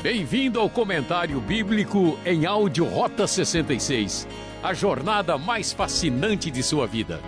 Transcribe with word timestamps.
Bem-vindo 0.00 0.60
ao 0.60 0.70
comentário 0.70 1.40
bíblico 1.40 2.16
em 2.24 2.46
áudio 2.46 2.84
Rota 2.84 3.26
66, 3.26 4.28
a 4.62 4.72
jornada 4.72 5.36
mais 5.36 5.72
fascinante 5.72 6.52
de 6.52 6.62
sua 6.62 6.86
vida. 6.86 7.20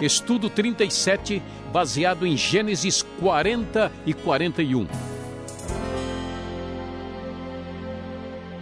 Estudo 0.00 0.48
37, 0.48 1.42
baseado 1.72 2.24
em 2.24 2.36
Gênesis 2.36 3.02
40 3.18 3.90
e 4.06 4.14
41. 4.14 4.86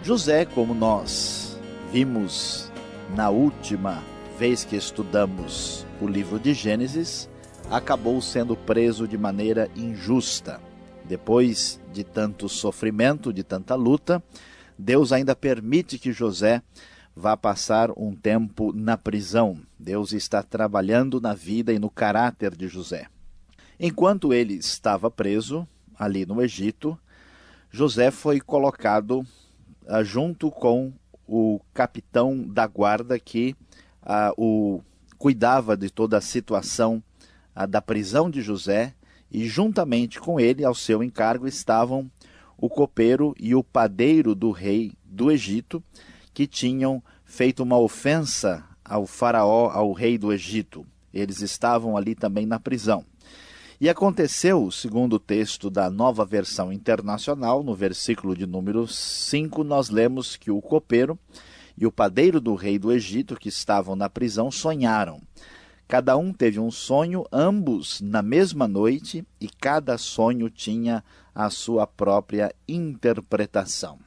José, 0.01 0.45
como 0.45 0.73
nós 0.73 1.59
vimos 1.93 2.71
na 3.15 3.29
última 3.29 4.03
vez 4.39 4.65
que 4.65 4.75
estudamos 4.75 5.85
o 6.01 6.07
livro 6.07 6.39
de 6.39 6.55
Gênesis, 6.55 7.29
acabou 7.71 8.21
sendo 8.21 8.57
preso 8.57 9.07
de 9.07 9.17
maneira 9.17 9.71
injusta. 9.77 10.59
Depois 11.05 11.79
de 11.93 12.03
tanto 12.03 12.49
sofrimento, 12.49 13.31
de 13.31 13.43
tanta 13.43 13.75
luta, 13.75 14.21
Deus 14.77 15.13
ainda 15.13 15.33
permite 15.33 15.97
que 15.97 16.11
José 16.11 16.61
vá 17.15 17.37
passar 17.37 17.89
um 17.95 18.13
tempo 18.13 18.73
na 18.73 18.97
prisão. 18.97 19.57
Deus 19.79 20.11
está 20.11 20.43
trabalhando 20.43 21.21
na 21.21 21.33
vida 21.33 21.71
e 21.71 21.79
no 21.79 21.89
caráter 21.89 22.55
de 22.57 22.67
José. 22.67 23.07
Enquanto 23.79 24.33
ele 24.33 24.55
estava 24.55 25.09
preso 25.09 25.65
ali 25.97 26.25
no 26.25 26.41
Egito, 26.41 26.99
José 27.71 28.11
foi 28.11 28.41
colocado 28.41 29.25
uh, 29.85 30.03
junto 30.03 30.51
com 30.51 30.91
o 31.25 31.61
capitão 31.73 32.37
da 32.45 32.67
guarda 32.67 33.17
que 33.17 33.55
uh, 34.03 34.33
o 34.37 34.81
cuidava 35.17 35.77
de 35.77 35.89
toda 35.89 36.17
a 36.17 36.21
situação 36.21 37.01
da 37.69 37.81
prisão 37.81 38.29
de 38.29 38.41
José, 38.41 38.93
e 39.31 39.47
juntamente 39.47 40.19
com 40.19 40.39
ele, 40.39 40.65
ao 40.65 40.75
seu 40.75 41.03
encargo, 41.03 41.47
estavam 41.47 42.11
o 42.57 42.69
copeiro 42.69 43.33
e 43.39 43.55
o 43.55 43.63
padeiro 43.63 44.35
do 44.35 44.51
rei 44.51 44.93
do 45.03 45.31
Egito, 45.31 45.83
que 46.33 46.45
tinham 46.45 47.01
feito 47.23 47.63
uma 47.63 47.77
ofensa 47.77 48.63
ao 48.83 49.07
faraó, 49.07 49.69
ao 49.69 49.93
rei 49.93 50.17
do 50.17 50.33
Egito. 50.33 50.85
Eles 51.13 51.41
estavam 51.41 51.95
ali 51.95 52.13
também 52.13 52.45
na 52.45 52.59
prisão. 52.59 53.05
E 53.79 53.89
aconteceu, 53.89 54.69
segundo 54.69 55.13
o 55.13 55.19
texto 55.19 55.69
da 55.69 55.89
nova 55.89 56.23
versão 56.23 56.71
internacional, 56.71 57.63
no 57.63 57.73
versículo 57.73 58.35
de 58.35 58.45
número 58.45 58.87
5, 58.87 59.63
nós 59.63 59.89
lemos 59.89 60.35
que 60.35 60.51
o 60.51 60.61
copeiro 60.61 61.17
e 61.75 61.87
o 61.87 61.91
padeiro 61.91 62.39
do 62.39 62.53
rei 62.53 62.77
do 62.77 62.91
Egito, 62.91 63.35
que 63.35 63.49
estavam 63.49 63.95
na 63.95 64.07
prisão, 64.07 64.51
sonharam. 64.51 65.19
Cada 65.91 66.15
um 66.15 66.31
teve 66.31 66.57
um 66.57 66.71
sonho, 66.71 67.25
ambos 67.33 67.99
na 67.99 68.21
mesma 68.21 68.65
noite, 68.65 69.27
e 69.41 69.49
cada 69.49 69.97
sonho 69.97 70.49
tinha 70.49 71.03
a 71.35 71.49
sua 71.49 71.85
própria 71.85 72.55
interpretação. 72.65 73.99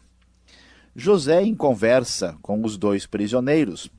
José, 0.97 1.43
em 1.43 1.55
conversa 1.55 2.39
com 2.41 2.65
os 2.65 2.79
dois 2.79 3.05
prisioneiros, 3.05 3.91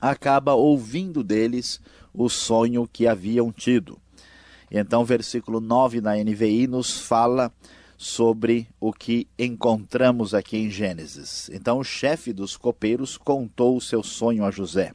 acaba 0.00 0.54
ouvindo 0.54 1.24
deles 1.24 1.80
o 2.14 2.28
sonho 2.28 2.86
que 2.86 3.08
haviam 3.08 3.50
tido. 3.50 3.98
Então, 4.70 5.04
versículo 5.04 5.60
9 5.60 6.00
na 6.00 6.14
NVI 6.14 6.68
nos 6.68 7.00
fala 7.00 7.52
sobre 7.98 8.68
o 8.78 8.92
que 8.92 9.26
encontramos 9.36 10.34
aqui 10.34 10.56
em 10.56 10.70
Gênesis. 10.70 11.50
Então, 11.52 11.80
o 11.80 11.84
chefe 11.84 12.32
dos 12.32 12.56
copeiros 12.56 13.16
contou 13.16 13.76
o 13.76 13.80
seu 13.80 14.04
sonho 14.04 14.44
a 14.44 14.52
José. 14.52 14.92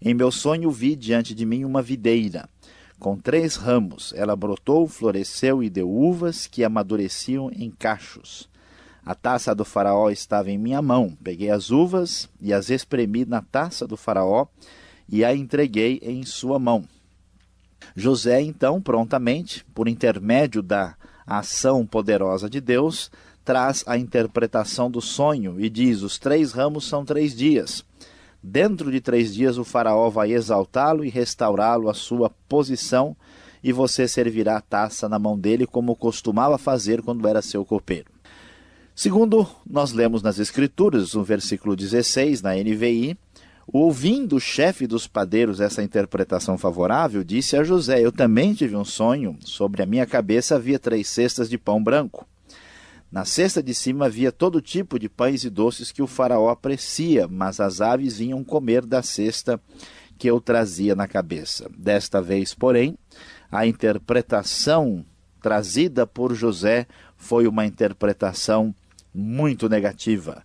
Em 0.00 0.14
meu 0.14 0.30
sonho 0.30 0.70
vi 0.70 0.96
diante 0.96 1.34
de 1.34 1.46
mim 1.46 1.64
uma 1.64 1.82
videira, 1.82 2.48
com 2.98 3.16
três 3.16 3.56
ramos. 3.56 4.12
Ela 4.16 4.36
brotou, 4.36 4.86
floresceu 4.86 5.62
e 5.62 5.70
deu 5.70 5.90
uvas 5.90 6.46
que 6.46 6.64
amadureciam 6.64 7.50
em 7.54 7.70
cachos. 7.70 8.48
A 9.04 9.14
taça 9.14 9.54
do 9.54 9.64
faraó 9.64 10.08
estava 10.10 10.50
em 10.50 10.56
minha 10.56 10.80
mão. 10.80 11.16
Peguei 11.22 11.50
as 11.50 11.70
uvas 11.70 12.28
e 12.40 12.52
as 12.52 12.70
espremi 12.70 13.24
na 13.24 13.42
taça 13.42 13.86
do 13.86 13.96
faraó 13.96 14.46
e 15.08 15.24
a 15.24 15.34
entreguei 15.34 16.00
em 16.02 16.24
sua 16.24 16.58
mão. 16.58 16.84
José, 17.94 18.40
então, 18.40 18.80
prontamente, 18.80 19.64
por 19.74 19.88
intermédio 19.88 20.62
da 20.62 20.96
ação 21.26 21.86
poderosa 21.86 22.48
de 22.48 22.60
Deus, 22.60 23.10
traz 23.44 23.84
a 23.86 23.98
interpretação 23.98 24.90
do 24.90 25.02
sonho 25.02 25.60
e 25.60 25.68
diz: 25.68 26.02
Os 26.02 26.18
três 26.18 26.52
ramos 26.52 26.86
são 26.86 27.04
três 27.04 27.36
dias. 27.36 27.84
Dentro 28.46 28.92
de 28.92 29.00
três 29.00 29.32
dias 29.32 29.56
o 29.56 29.64
Faraó 29.64 30.10
vai 30.10 30.34
exaltá-lo 30.34 31.02
e 31.02 31.08
restaurá-lo 31.08 31.88
à 31.88 31.94
sua 31.94 32.28
posição, 32.46 33.16
e 33.62 33.72
você 33.72 34.06
servirá 34.06 34.58
a 34.58 34.60
taça 34.60 35.08
na 35.08 35.18
mão 35.18 35.38
dele, 35.38 35.66
como 35.66 35.96
costumava 35.96 36.58
fazer 36.58 37.00
quando 37.00 37.26
era 37.26 37.40
seu 37.40 37.64
copeiro. 37.64 38.10
Segundo 38.94 39.48
nós 39.66 39.92
lemos 39.92 40.22
nas 40.22 40.38
Escrituras, 40.38 41.14
no 41.14 41.24
versículo 41.24 41.74
16, 41.74 42.42
na 42.42 42.54
NVI, 42.54 43.16
ouvindo 43.66 44.36
o 44.36 44.40
chefe 44.40 44.86
dos 44.86 45.06
padeiros 45.06 45.58
essa 45.58 45.82
interpretação 45.82 46.58
favorável, 46.58 47.24
disse 47.24 47.56
a 47.56 47.64
José: 47.64 48.04
Eu 48.04 48.12
também 48.12 48.52
tive 48.52 48.76
um 48.76 48.84
sonho, 48.84 49.38
sobre 49.40 49.82
a 49.82 49.86
minha 49.86 50.04
cabeça 50.04 50.56
havia 50.56 50.78
três 50.78 51.08
cestas 51.08 51.48
de 51.48 51.56
pão 51.56 51.82
branco. 51.82 52.26
Na 53.14 53.24
cesta 53.24 53.62
de 53.62 53.72
cima 53.72 54.06
havia 54.06 54.32
todo 54.32 54.60
tipo 54.60 54.98
de 54.98 55.08
pães 55.08 55.44
e 55.44 55.48
doces 55.48 55.92
que 55.92 56.02
o 56.02 56.06
faraó 56.08 56.48
aprecia, 56.48 57.28
mas 57.28 57.60
as 57.60 57.80
aves 57.80 58.18
vinham 58.18 58.42
comer 58.42 58.84
da 58.84 59.04
cesta 59.04 59.60
que 60.18 60.28
eu 60.28 60.40
trazia 60.40 60.96
na 60.96 61.06
cabeça. 61.06 61.70
Desta 61.78 62.20
vez, 62.20 62.54
porém, 62.54 62.98
a 63.52 63.68
interpretação 63.68 65.06
trazida 65.40 66.04
por 66.04 66.34
José 66.34 66.88
foi 67.16 67.46
uma 67.46 67.64
interpretação 67.64 68.74
muito 69.14 69.68
negativa. 69.68 70.42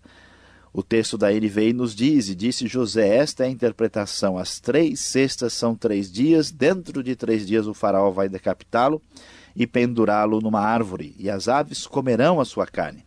O 0.72 0.84
texto 0.84 1.18
da 1.18 1.32
NVI 1.32 1.74
nos 1.74 1.96
diz, 1.96 2.30
e 2.30 2.36
disse 2.36 2.68
José, 2.68 3.16
esta 3.16 3.46
é 3.46 3.48
a 3.48 3.50
interpretação, 3.50 4.38
as 4.38 4.60
três 4.60 5.00
cestas 5.00 5.54
são 5.54 5.74
três 5.74 6.12
dias, 6.12 6.52
dentro 6.52 7.02
de 7.02 7.16
três 7.16 7.48
dias 7.48 7.66
o 7.66 7.74
faraó 7.74 8.12
vai 8.12 8.30
decapitá-lo, 8.30 9.02
e 9.56 9.66
pendurá-lo 9.68 10.40
numa 10.42 10.62
árvore, 10.62 11.16
e 11.18 11.30
as 11.30 11.48
aves 11.48 11.86
comerão 11.88 12.40
a 12.40 12.46
sua 12.46 12.66
carne. 12.66 13.04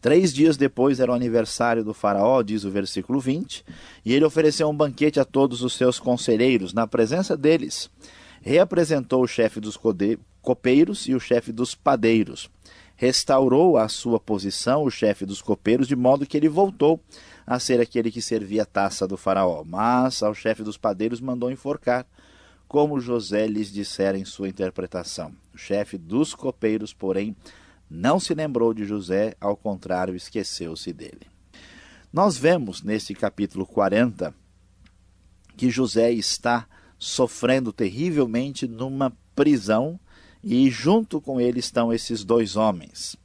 Três 0.00 0.32
dias 0.32 0.56
depois 0.56 1.00
era 1.00 1.10
o 1.10 1.14
aniversário 1.14 1.82
do 1.82 1.92
Faraó, 1.92 2.40
diz 2.42 2.62
o 2.62 2.70
versículo 2.70 3.18
20, 3.18 3.64
e 4.04 4.14
ele 4.14 4.24
ofereceu 4.24 4.68
um 4.68 4.74
banquete 4.74 5.18
a 5.18 5.24
todos 5.24 5.62
os 5.62 5.74
seus 5.74 5.98
conselheiros, 5.98 6.72
na 6.72 6.86
presença 6.86 7.36
deles. 7.36 7.90
Reapresentou 8.40 9.22
o 9.22 9.26
chefe 9.26 9.58
dos 9.58 9.76
copeiros 10.40 11.08
e 11.08 11.14
o 11.14 11.20
chefe 11.20 11.50
dos 11.50 11.74
padeiros. 11.74 12.48
Restaurou 12.94 13.76
a 13.76 13.88
sua 13.88 14.20
posição 14.20 14.84
o 14.84 14.90
chefe 14.90 15.26
dos 15.26 15.42
copeiros, 15.42 15.88
de 15.88 15.96
modo 15.96 16.26
que 16.26 16.36
ele 16.36 16.48
voltou 16.48 17.00
a 17.44 17.58
ser 17.58 17.80
aquele 17.80 18.10
que 18.10 18.22
servia 18.22 18.62
a 18.62 18.66
taça 18.66 19.06
do 19.06 19.16
Faraó. 19.16 19.64
Mas 19.64 20.22
ao 20.22 20.34
chefe 20.34 20.62
dos 20.62 20.76
padeiros 20.76 21.20
mandou 21.20 21.50
enforcar 21.50 22.06
como 22.68 23.00
José 23.00 23.46
lhes 23.46 23.72
dissera 23.72 24.18
em 24.18 24.24
sua 24.26 24.48
interpretação. 24.48 25.32
O 25.54 25.56
chefe 25.56 25.96
dos 25.96 26.34
copeiros, 26.34 26.92
porém, 26.92 27.34
não 27.90 28.20
se 28.20 28.34
lembrou 28.34 28.74
de 28.74 28.84
José, 28.84 29.34
ao 29.40 29.56
contrário, 29.56 30.14
esqueceu-se 30.14 30.92
dele. 30.92 31.26
Nós 32.12 32.36
vemos 32.36 32.82
neste 32.82 33.14
capítulo 33.14 33.66
40 33.66 34.34
que 35.56 35.70
José 35.70 36.12
está 36.12 36.68
sofrendo 36.98 37.72
terrivelmente 37.72 38.68
numa 38.68 39.16
prisão 39.34 39.98
e 40.44 40.70
junto 40.70 41.20
com 41.20 41.40
ele 41.40 41.60
estão 41.60 41.92
esses 41.92 42.22
dois 42.22 42.54
homens. 42.54 43.16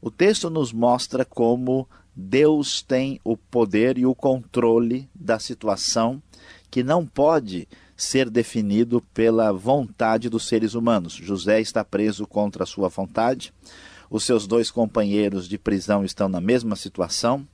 O 0.00 0.10
texto 0.10 0.48
nos 0.48 0.72
mostra 0.72 1.24
como 1.24 1.88
Deus 2.14 2.82
tem 2.82 3.20
o 3.22 3.36
poder 3.36 3.98
e 3.98 4.06
o 4.06 4.14
controle 4.14 5.08
da 5.14 5.38
situação 5.38 6.22
que 6.70 6.82
não 6.82 7.06
pode 7.06 7.68
ser 7.98 8.30
definido 8.30 9.02
pela 9.12 9.52
vontade 9.52 10.30
dos 10.30 10.46
seres 10.46 10.74
humanos. 10.74 11.12
José 11.12 11.60
está 11.60 11.84
preso 11.84 12.28
contra 12.28 12.62
a 12.62 12.66
sua 12.66 12.88
vontade, 12.88 13.52
os 14.08 14.22
seus 14.22 14.46
dois 14.46 14.70
companheiros 14.70 15.48
de 15.48 15.58
prisão 15.58 16.04
estão 16.04 16.28
na 16.28 16.40
mesma 16.40 16.76
situação. 16.76 17.46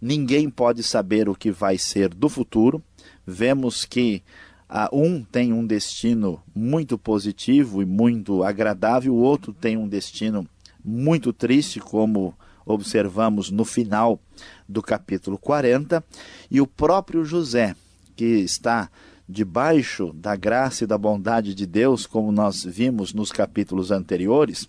Ninguém 0.00 0.48
pode 0.48 0.82
saber 0.82 1.28
o 1.28 1.34
que 1.34 1.50
vai 1.50 1.76
ser 1.76 2.08
do 2.08 2.30
futuro. 2.30 2.82
Vemos 3.26 3.84
que 3.84 4.22
uh, 4.70 4.88
um 4.98 5.22
tem 5.22 5.52
um 5.52 5.66
destino 5.66 6.42
muito 6.54 6.96
positivo 6.96 7.82
e 7.82 7.84
muito 7.84 8.42
agradável, 8.42 9.14
o 9.14 9.20
outro 9.20 9.52
tem 9.52 9.76
um 9.76 9.86
destino 9.86 10.48
muito 10.82 11.32
triste, 11.32 11.78
como 11.78 12.34
observamos 12.66 13.50
no 13.50 13.64
final 13.64 14.18
do 14.66 14.82
capítulo 14.82 15.36
40, 15.38 16.02
e 16.50 16.60
o 16.60 16.66
próprio 16.66 17.24
José, 17.24 17.76
que 18.16 18.24
está 18.24 18.90
debaixo 19.28 20.12
da 20.12 20.36
graça 20.36 20.84
e 20.84 20.86
da 20.86 20.98
bondade 20.98 21.54
de 21.54 21.66
Deus, 21.66 22.06
como 22.06 22.30
nós 22.30 22.64
vimos 22.64 23.14
nos 23.14 23.32
capítulos 23.32 23.90
anteriores, 23.90 24.68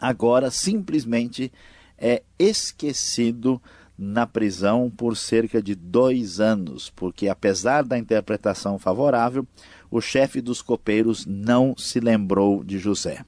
agora 0.00 0.50
simplesmente 0.50 1.52
é 1.96 2.22
esquecido 2.38 3.60
na 3.96 4.26
prisão 4.26 4.90
por 4.90 5.16
cerca 5.16 5.62
de 5.62 5.74
dois 5.74 6.40
anos, 6.40 6.90
porque 6.90 7.28
apesar 7.28 7.84
da 7.84 7.96
interpretação 7.96 8.78
favorável, 8.78 9.46
o 9.90 10.00
chefe 10.00 10.40
dos 10.40 10.60
copeiros 10.60 11.24
não 11.24 11.76
se 11.76 12.00
lembrou 12.00 12.64
de 12.64 12.78
José. 12.78 13.24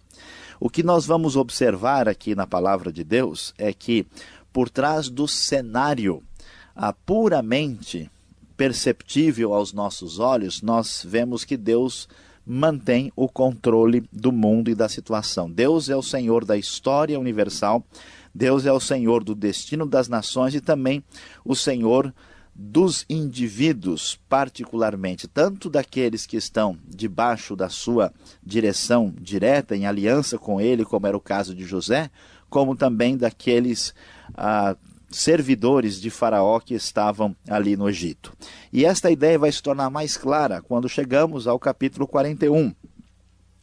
O 0.59 0.69
que 0.69 0.83
nós 0.83 1.07
vamos 1.07 1.37
observar 1.37 2.09
aqui 2.09 2.35
na 2.35 2.47
palavra 2.47 2.93
de 2.93 3.05
Deus 3.05 3.55
é 3.59 3.73
que, 3.73 4.07
por 4.53 4.69
trás 4.69 5.09
do 5.09 5.29
cenário 5.29 6.23
ah, 6.75 6.93
puramente 6.93 8.11
perceptível 8.56 9.55
aos 9.55 9.73
nossos 9.73 10.19
olhos, 10.19 10.62
nós 10.62 11.05
vemos 11.06 11.45
que 11.45 11.56
Deus 11.56 12.09
mantém 12.47 13.11
o 13.17 13.29
controle 13.29 14.05
do 14.12 14.31
mundo 14.31 14.71
e 14.71 14.75
da 14.75 14.89
situação. 14.89 15.51
Deus 15.51 15.89
é 15.89 15.97
o 15.97 16.03
Senhor 16.03 16.45
da 16.45 16.56
história 16.56 17.19
universal, 17.19 17.85
Deus 18.35 18.67
é 18.67 18.73
o 18.73 18.81
Senhor 18.81 19.25
do 19.25 19.35
destino 19.35 19.87
das 19.87 20.09
nações 20.09 20.55
e 20.55 20.61
também 20.61 21.03
o 21.45 21.55
Senhor 21.55 22.12
dos 22.55 23.05
indivíduos, 23.11 24.19
particularmente, 24.29 25.27
tanto 25.27 25.69
daqueles 25.69 26.25
que 26.25 26.37
estão 26.37 26.79
debaixo 26.87 27.57
da 27.57 27.69
sua 27.69 28.12
direção 28.45 29.12
direta, 29.21 29.75
em 29.75 29.87
aliança 29.87 30.39
com 30.39 30.61
ele, 30.61 30.85
como 30.85 31.07
era 31.07 31.17
o 31.17 31.21
caso 31.21 31.55
de 31.55 31.65
José, 31.65 32.11
como 32.49 32.77
também 32.77 33.17
daqueles 33.17 33.93
ah, 34.37 34.77
servidores 35.14 36.00
de 36.00 36.11
Faraó 36.11 36.58
que 36.61 36.75
estavam 36.75 37.34
ali 37.49 37.76
no 37.76 37.88
Egito. 37.88 38.32
E 38.72 38.84
esta 38.84 39.11
ideia 39.11 39.38
vai 39.38 39.50
se 39.50 39.62
tornar 39.62 39.90
mais 39.90 40.16
clara 40.16 40.61
quando 40.61 40.88
chegamos 40.88 41.46
ao 41.46 41.58
capítulo 41.58 42.06
41. 42.06 42.75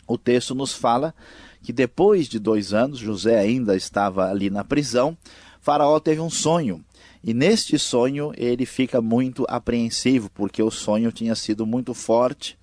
O 0.08 0.18
texto 0.18 0.56
nos 0.56 0.74
fala 0.74 1.14
que 1.62 1.72
depois 1.72 2.28
de 2.28 2.40
dois 2.40 2.74
anos, 2.74 3.00
José 3.00 3.38
ainda 3.40 3.76
estava 3.76 4.30
ali 4.30 4.50
na 4.50 4.64
prisão, 4.64 5.18
Faraó 5.60 6.00
teve 6.00 6.22
um 6.22 6.30
sonho 6.30 6.84
e 7.24 7.34
neste 7.34 7.78
sonho 7.78 8.32
ele 8.36 8.66
fica 8.66 9.00
muito 9.00 9.46
apreensivo, 9.48 10.30
porque 10.34 10.64
o 10.64 10.72
sonho 10.72 11.12
tinha 11.12 11.36
sido 11.36 11.66
muito 11.68 11.94
forte. 11.94 12.58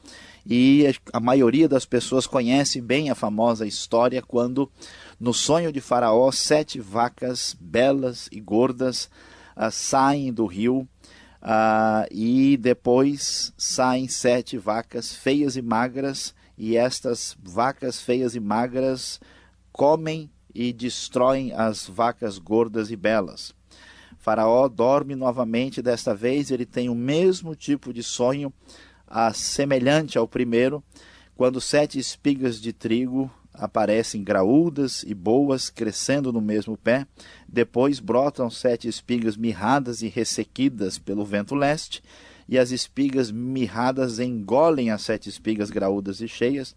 E 0.44 0.86
a 1.12 1.20
maioria 1.20 1.68
das 1.68 1.84
pessoas 1.84 2.26
conhece 2.26 2.80
bem 2.80 3.10
a 3.10 3.14
famosa 3.14 3.66
história 3.66 4.22
quando, 4.22 4.68
no 5.18 5.34
sonho 5.34 5.72
de 5.72 5.80
Faraó, 5.80 6.30
sete 6.30 6.80
vacas 6.80 7.56
belas 7.60 8.28
e 8.30 8.40
gordas 8.40 9.10
uh, 9.56 9.70
saem 9.70 10.32
do 10.32 10.46
rio 10.46 10.88
uh, 11.42 12.06
e 12.10 12.56
depois 12.56 13.52
saem 13.56 14.06
sete 14.06 14.56
vacas 14.56 15.12
feias 15.12 15.56
e 15.56 15.62
magras, 15.62 16.34
e 16.56 16.76
estas 16.76 17.36
vacas 17.42 18.00
feias 18.00 18.34
e 18.34 18.40
magras 18.40 19.20
comem 19.72 20.30
e 20.54 20.72
destroem 20.72 21.52
as 21.52 21.86
vacas 21.86 22.38
gordas 22.38 22.90
e 22.90 22.96
belas. 22.96 23.54
Faraó 24.18 24.68
dorme 24.68 25.14
novamente, 25.14 25.80
desta 25.80 26.14
vez 26.14 26.50
ele 26.50 26.66
tem 26.66 26.88
o 26.88 26.94
mesmo 26.94 27.54
tipo 27.54 27.92
de 27.92 28.02
sonho, 28.02 28.52
a, 29.06 29.32
semelhante 29.32 30.18
ao 30.18 30.26
primeiro, 30.26 30.82
quando 31.36 31.60
sete 31.60 31.98
espigas 31.98 32.60
de 32.60 32.72
trigo 32.72 33.30
aparecem 33.58 34.22
graúdas 34.22 35.02
e 35.02 35.12
boas, 35.12 35.68
crescendo 35.68 36.32
no 36.32 36.40
mesmo 36.40 36.76
pé. 36.76 37.06
Depois 37.48 38.00
brotam 38.00 38.48
sete 38.48 38.88
espigas 38.88 39.36
mirradas 39.36 40.00
e 40.00 40.08
ressequidas 40.08 40.98
pelo 40.98 41.24
vento 41.24 41.54
leste, 41.54 42.02
e 42.48 42.58
as 42.58 42.70
espigas 42.70 43.30
mirradas 43.30 44.18
engolem 44.18 44.90
as 44.90 45.02
sete 45.02 45.28
espigas 45.28 45.70
graúdas 45.70 46.20
e 46.20 46.28
cheias. 46.28 46.74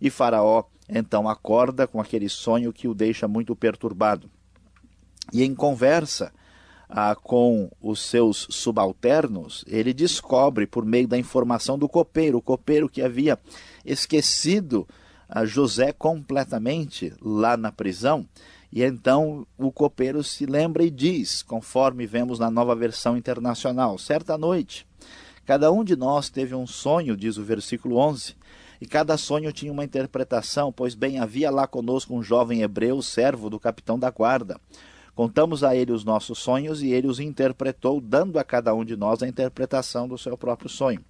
E 0.00 0.10
Faraó 0.10 0.64
então 0.88 1.28
acorda 1.28 1.86
com 1.86 2.00
aquele 2.00 2.28
sonho 2.28 2.72
que 2.72 2.86
o 2.86 2.94
deixa 2.94 3.26
muito 3.26 3.56
perturbado. 3.56 4.30
E 5.32 5.42
em 5.42 5.54
conversa 5.54 6.32
ah, 6.88 7.16
com 7.16 7.70
os 7.80 8.00
seus 8.00 8.46
subalternos, 8.50 9.64
ele 9.66 9.92
descobre, 9.92 10.66
por 10.66 10.84
meio 10.84 11.08
da 11.08 11.18
informação 11.18 11.78
do 11.78 11.88
copeiro, 11.88 12.38
o 12.38 12.42
copeiro 12.42 12.88
que 12.88 13.02
havia 13.02 13.38
esquecido 13.84 14.86
José 15.44 15.92
completamente 15.92 17.12
lá 17.20 17.56
na 17.56 17.72
prisão, 17.72 18.26
e 18.72 18.82
então 18.82 19.46
o 19.58 19.72
copeiro 19.72 20.22
se 20.22 20.46
lembra 20.46 20.84
e 20.84 20.90
diz, 20.90 21.42
conforme 21.42 22.06
vemos 22.06 22.38
na 22.38 22.50
nova 22.50 22.74
versão 22.74 23.16
internacional: 23.16 23.98
certa 23.98 24.36
noite, 24.38 24.86
cada 25.44 25.70
um 25.72 25.82
de 25.82 25.96
nós 25.96 26.28
teve 26.28 26.54
um 26.54 26.66
sonho, 26.66 27.16
diz 27.16 27.36
o 27.36 27.44
versículo 27.44 27.96
11. 27.96 28.34
E 28.78 28.86
cada 28.86 29.16
sonho 29.16 29.50
tinha 29.52 29.72
uma 29.72 29.84
interpretação, 29.84 30.70
pois 30.70 30.94
bem 30.94 31.18
havia 31.18 31.50
lá 31.50 31.66
conosco 31.66 32.14
um 32.14 32.22
jovem 32.22 32.60
hebreu, 32.60 33.00
servo 33.00 33.48
do 33.48 33.58
capitão 33.58 33.98
da 33.98 34.10
guarda 34.10 34.60
Contamos 35.16 35.64
a 35.64 35.74
ele 35.74 35.92
os 35.92 36.04
nossos 36.04 36.38
sonhos 36.38 36.82
e 36.82 36.90
ele 36.90 37.06
os 37.06 37.18
interpretou, 37.18 38.02
dando 38.02 38.38
a 38.38 38.44
cada 38.44 38.74
um 38.74 38.84
de 38.84 38.94
nós 38.96 39.22
a 39.22 39.26
interpretação 39.26 40.06
do 40.06 40.18
seu 40.18 40.36
próprio 40.36 40.68
sonho. 40.68 41.02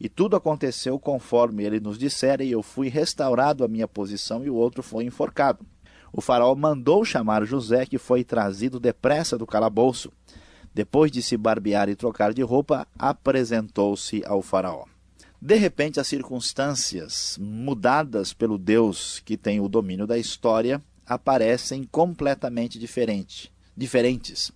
E 0.00 0.08
tudo 0.08 0.36
aconteceu 0.36 0.98
conforme 0.98 1.64
ele 1.64 1.80
nos 1.80 1.98
dissera, 1.98 2.42
e 2.42 2.50
eu 2.50 2.62
fui 2.62 2.88
restaurado 2.88 3.64
à 3.64 3.68
minha 3.68 3.88
posição 3.88 4.44
e 4.44 4.50
o 4.50 4.54
outro 4.54 4.82
foi 4.82 5.04
enforcado. 5.04 5.64
O 6.12 6.20
faraó 6.20 6.54
mandou 6.54 7.04
chamar 7.04 7.44
José, 7.44 7.86
que 7.86 7.98
foi 7.98 8.22
trazido 8.22 8.78
depressa 8.78 9.36
do 9.36 9.46
calabouço. 9.46 10.12
Depois 10.72 11.10
de 11.10 11.22
se 11.22 11.36
barbear 11.36 11.88
e 11.88 11.96
trocar 11.96 12.32
de 12.32 12.42
roupa, 12.42 12.86
apresentou-se 12.98 14.22
ao 14.24 14.42
faraó. 14.42 14.84
De 15.40 15.56
repente, 15.56 16.00
as 16.00 16.06
circunstâncias 16.06 17.36
mudadas 17.40 18.32
pelo 18.32 18.56
Deus 18.56 19.20
que 19.24 19.36
tem 19.36 19.60
o 19.60 19.68
domínio 19.68 20.06
da 20.06 20.16
história 20.16 20.82
aparecem 21.06 21.84
completamente 21.84 22.78
diferente, 22.78 23.52
diferentes. 23.76 24.50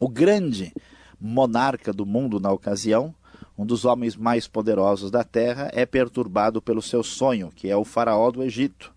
O 0.00 0.08
grande 0.08 0.72
monarca 1.20 1.92
do 1.92 2.06
mundo 2.06 2.40
na 2.40 2.50
ocasião, 2.50 3.14
um 3.56 3.66
dos 3.66 3.84
homens 3.84 4.16
mais 4.16 4.46
poderosos 4.46 5.10
da 5.10 5.24
terra, 5.24 5.70
é 5.72 5.84
perturbado 5.84 6.60
pelo 6.60 6.82
seu 6.82 7.02
sonho, 7.02 7.52
que 7.54 7.68
é 7.68 7.76
o 7.76 7.84
faraó 7.84 8.30
do 8.30 8.42
Egito. 8.42 8.92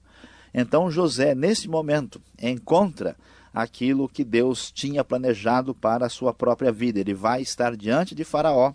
Então 0.53 0.89
José, 0.89 1.35
nesse 1.35 1.67
momento, 1.67 2.21
encontra 2.41 3.15
aquilo 3.55 4.09
que 4.09 4.23
Deus 4.23 4.69
tinha 4.69 5.03
planejado 5.03 5.73
para 5.73 6.05
a 6.05 6.09
sua 6.09 6.33
própria 6.33 6.73
vida. 6.73 6.99
Ele 6.99 7.13
vai 7.13 7.41
estar 7.41 7.75
diante 7.75 8.13
de 8.13 8.25
Faraó 8.25 8.73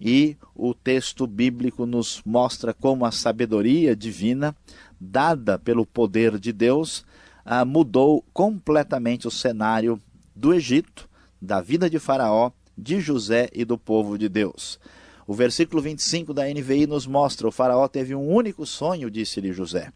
e 0.00 0.36
o 0.54 0.74
texto 0.74 1.26
bíblico 1.26 1.86
nos 1.86 2.20
mostra 2.26 2.74
como 2.74 3.04
a 3.04 3.12
sabedoria 3.12 3.94
divina, 3.94 4.54
dada 5.00 5.58
pelo 5.58 5.86
poder 5.86 6.38
de 6.38 6.52
Deus, 6.52 7.04
ah, 7.44 7.64
mudou 7.64 8.24
completamente 8.32 9.26
o 9.26 9.30
cenário 9.30 10.00
do 10.34 10.52
Egito, 10.52 11.08
da 11.40 11.60
vida 11.60 11.88
de 11.88 11.98
Faraó, 11.98 12.50
de 12.76 13.00
José 13.00 13.48
e 13.52 13.64
do 13.64 13.78
povo 13.78 14.18
de 14.18 14.28
Deus. 14.28 14.78
O 15.28 15.34
versículo 15.34 15.82
25 15.82 16.32
da 16.32 16.44
NVI 16.48 16.86
nos 16.86 17.06
mostra: 17.06 17.46
o 17.46 17.52
Faraó 17.52 17.86
teve 17.86 18.14
um 18.14 18.26
único 18.26 18.64
sonho, 18.64 19.10
disse-lhe 19.10 19.52
José. 19.52 19.92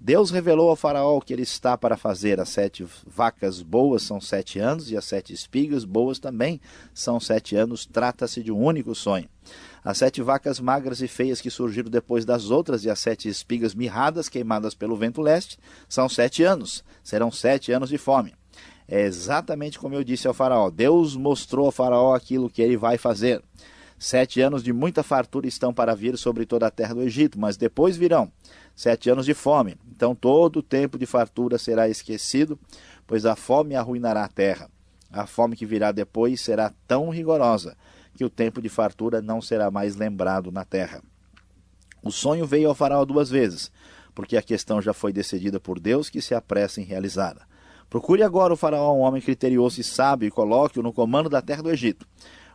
Deus 0.00 0.30
revelou 0.30 0.70
ao 0.70 0.74
Faraó 0.76 1.18
o 1.18 1.20
que 1.20 1.34
ele 1.34 1.42
está 1.42 1.76
para 1.76 1.98
fazer. 1.98 2.40
As 2.40 2.48
sete 2.48 2.86
vacas 3.06 3.60
boas 3.60 4.02
são 4.02 4.18
sete 4.22 4.58
anos, 4.58 4.90
e 4.90 4.96
as 4.96 5.04
sete 5.04 5.34
espigas 5.34 5.84
boas 5.84 6.18
também 6.18 6.58
são 6.94 7.20
sete 7.20 7.54
anos. 7.54 7.84
Trata-se 7.84 8.42
de 8.42 8.50
um 8.50 8.56
único 8.56 8.94
sonho. 8.94 9.28
As 9.84 9.98
sete 9.98 10.22
vacas 10.22 10.58
magras 10.58 11.02
e 11.02 11.08
feias 11.08 11.42
que 11.42 11.50
surgiram 11.50 11.90
depois 11.90 12.24
das 12.24 12.50
outras 12.50 12.82
e 12.82 12.88
as 12.88 13.00
sete 13.00 13.28
espigas 13.28 13.74
mirradas 13.74 14.30
queimadas 14.30 14.74
pelo 14.74 14.96
vento 14.96 15.20
leste 15.20 15.58
são 15.90 16.08
sete 16.08 16.42
anos. 16.42 16.82
Serão 17.04 17.30
sete 17.30 17.70
anos 17.70 17.90
de 17.90 17.98
fome. 17.98 18.34
É 18.88 19.02
exatamente 19.02 19.78
como 19.78 19.94
eu 19.94 20.02
disse 20.02 20.26
ao 20.26 20.32
faraó. 20.32 20.70
Deus 20.70 21.14
mostrou 21.16 21.66
ao 21.66 21.72
faraó 21.72 22.14
aquilo 22.14 22.48
que 22.48 22.62
ele 22.62 22.78
vai 22.78 22.96
fazer. 22.96 23.42
Sete 24.02 24.40
anos 24.40 24.64
de 24.64 24.72
muita 24.72 25.02
fartura 25.02 25.46
estão 25.46 25.74
para 25.74 25.94
vir 25.94 26.16
sobre 26.16 26.46
toda 26.46 26.66
a 26.66 26.70
terra 26.70 26.94
do 26.94 27.02
Egito, 27.02 27.38
mas 27.38 27.58
depois 27.58 27.98
virão 27.98 28.32
sete 28.74 29.10
anos 29.10 29.26
de 29.26 29.34
fome. 29.34 29.76
Então 29.94 30.14
todo 30.14 30.60
o 30.60 30.62
tempo 30.62 30.96
de 30.98 31.04
fartura 31.04 31.58
será 31.58 31.86
esquecido, 31.86 32.58
pois 33.06 33.26
a 33.26 33.36
fome 33.36 33.74
arruinará 33.74 34.24
a 34.24 34.28
terra. 34.28 34.70
A 35.12 35.26
fome 35.26 35.54
que 35.54 35.66
virá 35.66 35.92
depois 35.92 36.40
será 36.40 36.72
tão 36.88 37.10
rigorosa 37.10 37.76
que 38.14 38.24
o 38.24 38.30
tempo 38.30 38.62
de 38.62 38.70
fartura 38.70 39.20
não 39.20 39.42
será 39.42 39.70
mais 39.70 39.96
lembrado 39.96 40.50
na 40.50 40.64
terra. 40.64 41.02
O 42.02 42.10
sonho 42.10 42.46
veio 42.46 42.70
ao 42.70 42.74
faraó 42.74 43.04
duas 43.04 43.28
vezes, 43.28 43.70
porque 44.14 44.38
a 44.38 44.42
questão 44.42 44.80
já 44.80 44.94
foi 44.94 45.12
decidida 45.12 45.60
por 45.60 45.78
Deus 45.78 46.08
que 46.08 46.22
se 46.22 46.34
apressa 46.34 46.80
em 46.80 46.84
realizá-la. 46.84 47.46
Procure 47.90 48.22
agora 48.22 48.54
o 48.54 48.56
faraó 48.56 48.96
um 48.96 49.00
homem 49.00 49.20
criterioso 49.20 49.78
e 49.78 49.84
sábio 49.84 50.26
e 50.26 50.30
coloque-o 50.30 50.82
no 50.82 50.90
comando 50.90 51.28
da 51.28 51.42
terra 51.42 51.62
do 51.62 51.70
Egito. 51.70 52.06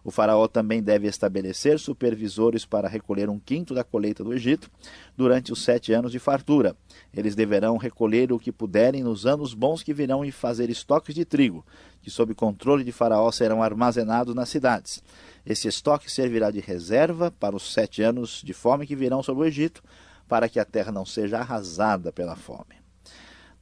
O 0.05 0.11
faraó 0.11 0.47
também 0.47 0.83
deve 0.83 1.07
estabelecer 1.07 1.79
supervisores 1.79 2.63
para 2.63 2.87
recolher 2.87 3.27
um 3.27 3.39
quinto 3.39 3.73
da 3.73 3.83
colheita 3.83 4.23
do 4.23 4.35
Egito 4.35 4.69
durante 5.17 5.51
os 5.51 5.63
sete 5.63 5.91
anos 5.93 6.11
de 6.11 6.19
fartura. 6.19 6.77
Eles 7.11 7.33
deverão 7.33 7.75
recolher 7.75 8.31
o 8.31 8.37
que 8.37 8.51
puderem 8.51 9.03
nos 9.03 9.25
anos 9.25 9.55
bons 9.55 9.81
que 9.81 9.95
virão 9.95 10.23
e 10.23 10.31
fazer 10.31 10.69
estoques 10.69 11.15
de 11.15 11.25
trigo, 11.25 11.65
que 12.03 12.11
sob 12.11 12.35
controle 12.35 12.83
de 12.83 12.91
faraó 12.91 13.31
serão 13.31 13.63
armazenados 13.63 14.35
nas 14.35 14.47
cidades. 14.47 15.03
Esse 15.43 15.67
estoque 15.67 16.11
servirá 16.11 16.51
de 16.51 16.59
reserva 16.59 17.31
para 17.31 17.55
os 17.55 17.73
sete 17.73 18.03
anos 18.03 18.43
de 18.45 18.53
fome 18.53 18.85
que 18.85 18.95
virão 18.95 19.23
sobre 19.23 19.43
o 19.43 19.47
Egito, 19.47 19.83
para 20.27 20.47
que 20.47 20.59
a 20.59 20.65
terra 20.65 20.91
não 20.91 21.03
seja 21.03 21.39
arrasada 21.39 22.11
pela 22.11 22.35
fome. 22.35 22.84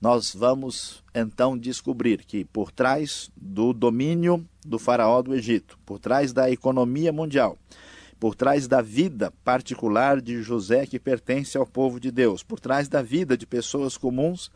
Nós 0.03 0.35
vamos 0.35 1.01
então 1.15 1.57
descobrir 1.57 2.25
que 2.25 2.43
por 2.43 2.73
trás 2.73 3.31
do 3.37 3.71
domínio 3.71 4.45
do 4.65 4.77
faraó 4.77 5.21
do 5.21 5.33
Egito, 5.33 5.79
por 5.85 5.97
trás 5.97 6.33
da 6.33 6.51
economia 6.51 7.13
mundial, 7.13 7.57
por 8.19 8.35
trás 8.35 8.67
da 8.67 8.81
vida 8.81 9.31
particular 9.45 10.19
de 10.19 10.43
José 10.43 10.85
que 10.85 10.99
pertence 10.99 11.57
ao 11.57 11.65
povo 11.65 12.01
de 12.01 12.11
Deus, 12.11 12.43
por 12.43 12.59
trás 12.59 12.89
da 12.89 13.01
vida 13.01 13.37
de 13.37 13.47
pessoas 13.47 13.95
comuns 13.95 14.51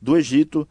do 0.00 0.16
Egito, 0.16 0.68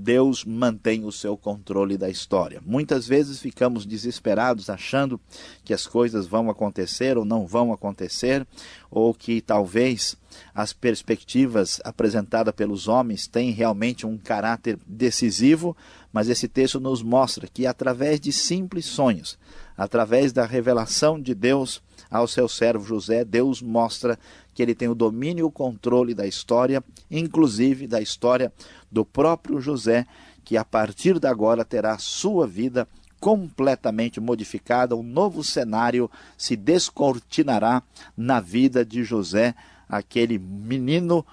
Deus 0.00 0.44
mantém 0.44 1.04
o 1.04 1.12
seu 1.12 1.36
controle 1.36 1.98
da 1.98 2.08
história. 2.08 2.60
Muitas 2.64 3.06
vezes 3.06 3.38
ficamos 3.38 3.84
desesperados 3.84 4.70
achando 4.70 5.20
que 5.62 5.74
as 5.74 5.86
coisas 5.86 6.26
vão 6.26 6.48
acontecer 6.48 7.18
ou 7.18 7.24
não 7.24 7.46
vão 7.46 7.72
acontecer, 7.72 8.46
ou 8.90 9.12
que 9.12 9.40
talvez 9.40 10.16
as 10.54 10.72
perspectivas 10.72 11.80
apresentadas 11.84 12.54
pelos 12.54 12.88
homens 12.88 13.26
têm 13.26 13.50
realmente 13.50 14.06
um 14.06 14.16
caráter 14.16 14.78
decisivo, 14.86 15.76
mas 16.12 16.28
esse 16.28 16.48
texto 16.48 16.80
nos 16.80 17.02
mostra 17.02 17.46
que 17.46 17.66
através 17.66 18.18
de 18.18 18.32
simples 18.32 18.86
sonhos, 18.86 19.38
através 19.76 20.32
da 20.32 20.46
revelação 20.46 21.20
de 21.20 21.34
Deus 21.34 21.82
ao 22.10 22.26
seu 22.26 22.48
servo 22.48 22.84
José, 22.84 23.24
Deus 23.24 23.62
mostra 23.62 24.18
que 24.60 24.64
ele 24.64 24.74
tem 24.74 24.88
o 24.88 24.94
domínio 24.94 25.40
e 25.40 25.42
o 25.42 25.50
controle 25.50 26.12
da 26.12 26.26
história, 26.26 26.84
inclusive 27.10 27.86
da 27.86 27.98
história 27.98 28.52
do 28.92 29.06
próprio 29.06 29.58
José, 29.58 30.06
que 30.44 30.54
a 30.54 30.62
partir 30.66 31.18
de 31.18 31.26
agora 31.26 31.64
terá 31.64 31.96
sua 31.96 32.46
vida 32.46 32.86
completamente 33.18 34.20
modificada, 34.20 34.94
um 34.94 35.02
novo 35.02 35.42
cenário 35.42 36.10
se 36.36 36.56
descortinará 36.56 37.82
na 38.14 38.38
vida 38.38 38.84
de 38.84 39.02
José, 39.02 39.54
aquele 39.88 40.38
menino 40.38 41.24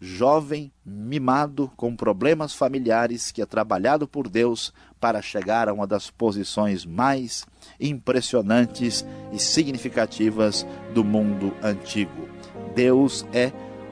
jovem, 0.00 0.70
mimado, 0.84 1.68
com 1.76 1.96
problemas 1.96 2.54
familiares, 2.54 3.32
que 3.32 3.42
é 3.42 3.46
trabalhado 3.46 4.06
por 4.06 4.28
Deus 4.28 4.72
para 5.00 5.20
chegar 5.20 5.68
a 5.68 5.72
uma 5.72 5.88
das 5.88 6.08
posições 6.08 6.86
mais 6.86 7.44
impressionantes 7.80 9.04
e 9.32 9.40
significativas 9.40 10.64
do 10.94 11.02
mundo 11.02 11.52
antigo. 11.60 12.35
Deus 12.76 13.26
é 13.32 13.50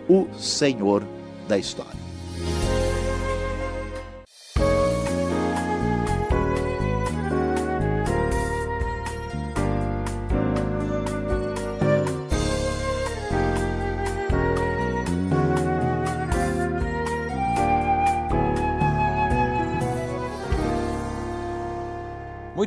o 0.09 0.29
Senhor 0.39 1.03
da 1.49 1.59
história. 1.59 2.04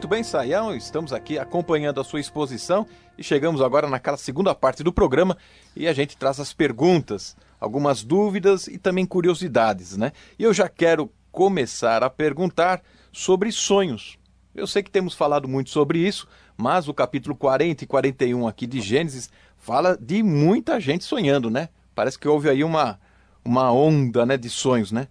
Muito 0.08 0.16
bem, 0.16 0.24
Saião, 0.24 0.74
estamos 0.74 1.12
aqui 1.12 1.38
acompanhando 1.38 2.00
a 2.00 2.04
sua 2.06 2.22
exposição 2.22 2.88
e 3.18 3.24
chegamos 3.24 3.60
agora 3.60 3.90
naquela 3.90 4.16
segunda 4.16 4.56
parte 4.56 4.82
do 4.82 4.94
programa 4.94 5.38
e 5.76 5.86
a 5.86 5.92
gente 5.92 6.16
traz 6.16 6.40
as 6.40 6.54
perguntas, 6.54 7.36
algumas 7.60 8.06
dúvidas 8.06 8.70
e 8.70 8.78
também 8.78 9.06
curiosidades, 9.06 9.98
né? 9.98 10.14
E 10.40 10.44
eu 10.44 10.54
já 10.54 10.70
quero 10.70 11.12
começar 11.30 12.04
a 12.04 12.10
perguntar 12.10 12.82
sobre 13.12 13.52
sonhos. 13.52 14.18
Eu 14.56 14.66
sei 14.66 14.82
que 14.82 14.90
temos 14.90 15.14
falado 15.14 15.46
muito 15.46 15.72
sobre 15.72 16.00
isso, 16.00 16.26
mas 16.56 16.88
o 16.88 16.94
capítulo 16.94 17.36
40 17.36 17.84
e 17.84 17.88
41 17.88 18.48
aqui 18.48 18.66
de 18.66 18.80
Gênesis 18.80 19.30
fala 19.58 19.98
de 19.98 20.24
muita 20.24 20.80
gente 20.80 21.04
sonhando, 21.04 21.50
né? 21.50 21.68
Parece 21.94 22.18
que 22.18 22.30
houve 22.30 22.50
aí 22.50 22.64
uma, 22.64 22.98
uma 23.44 23.74
onda 23.74 24.26
né, 24.26 24.38
de 24.38 24.50
sonhos, 24.50 24.90
né? 24.90 25.10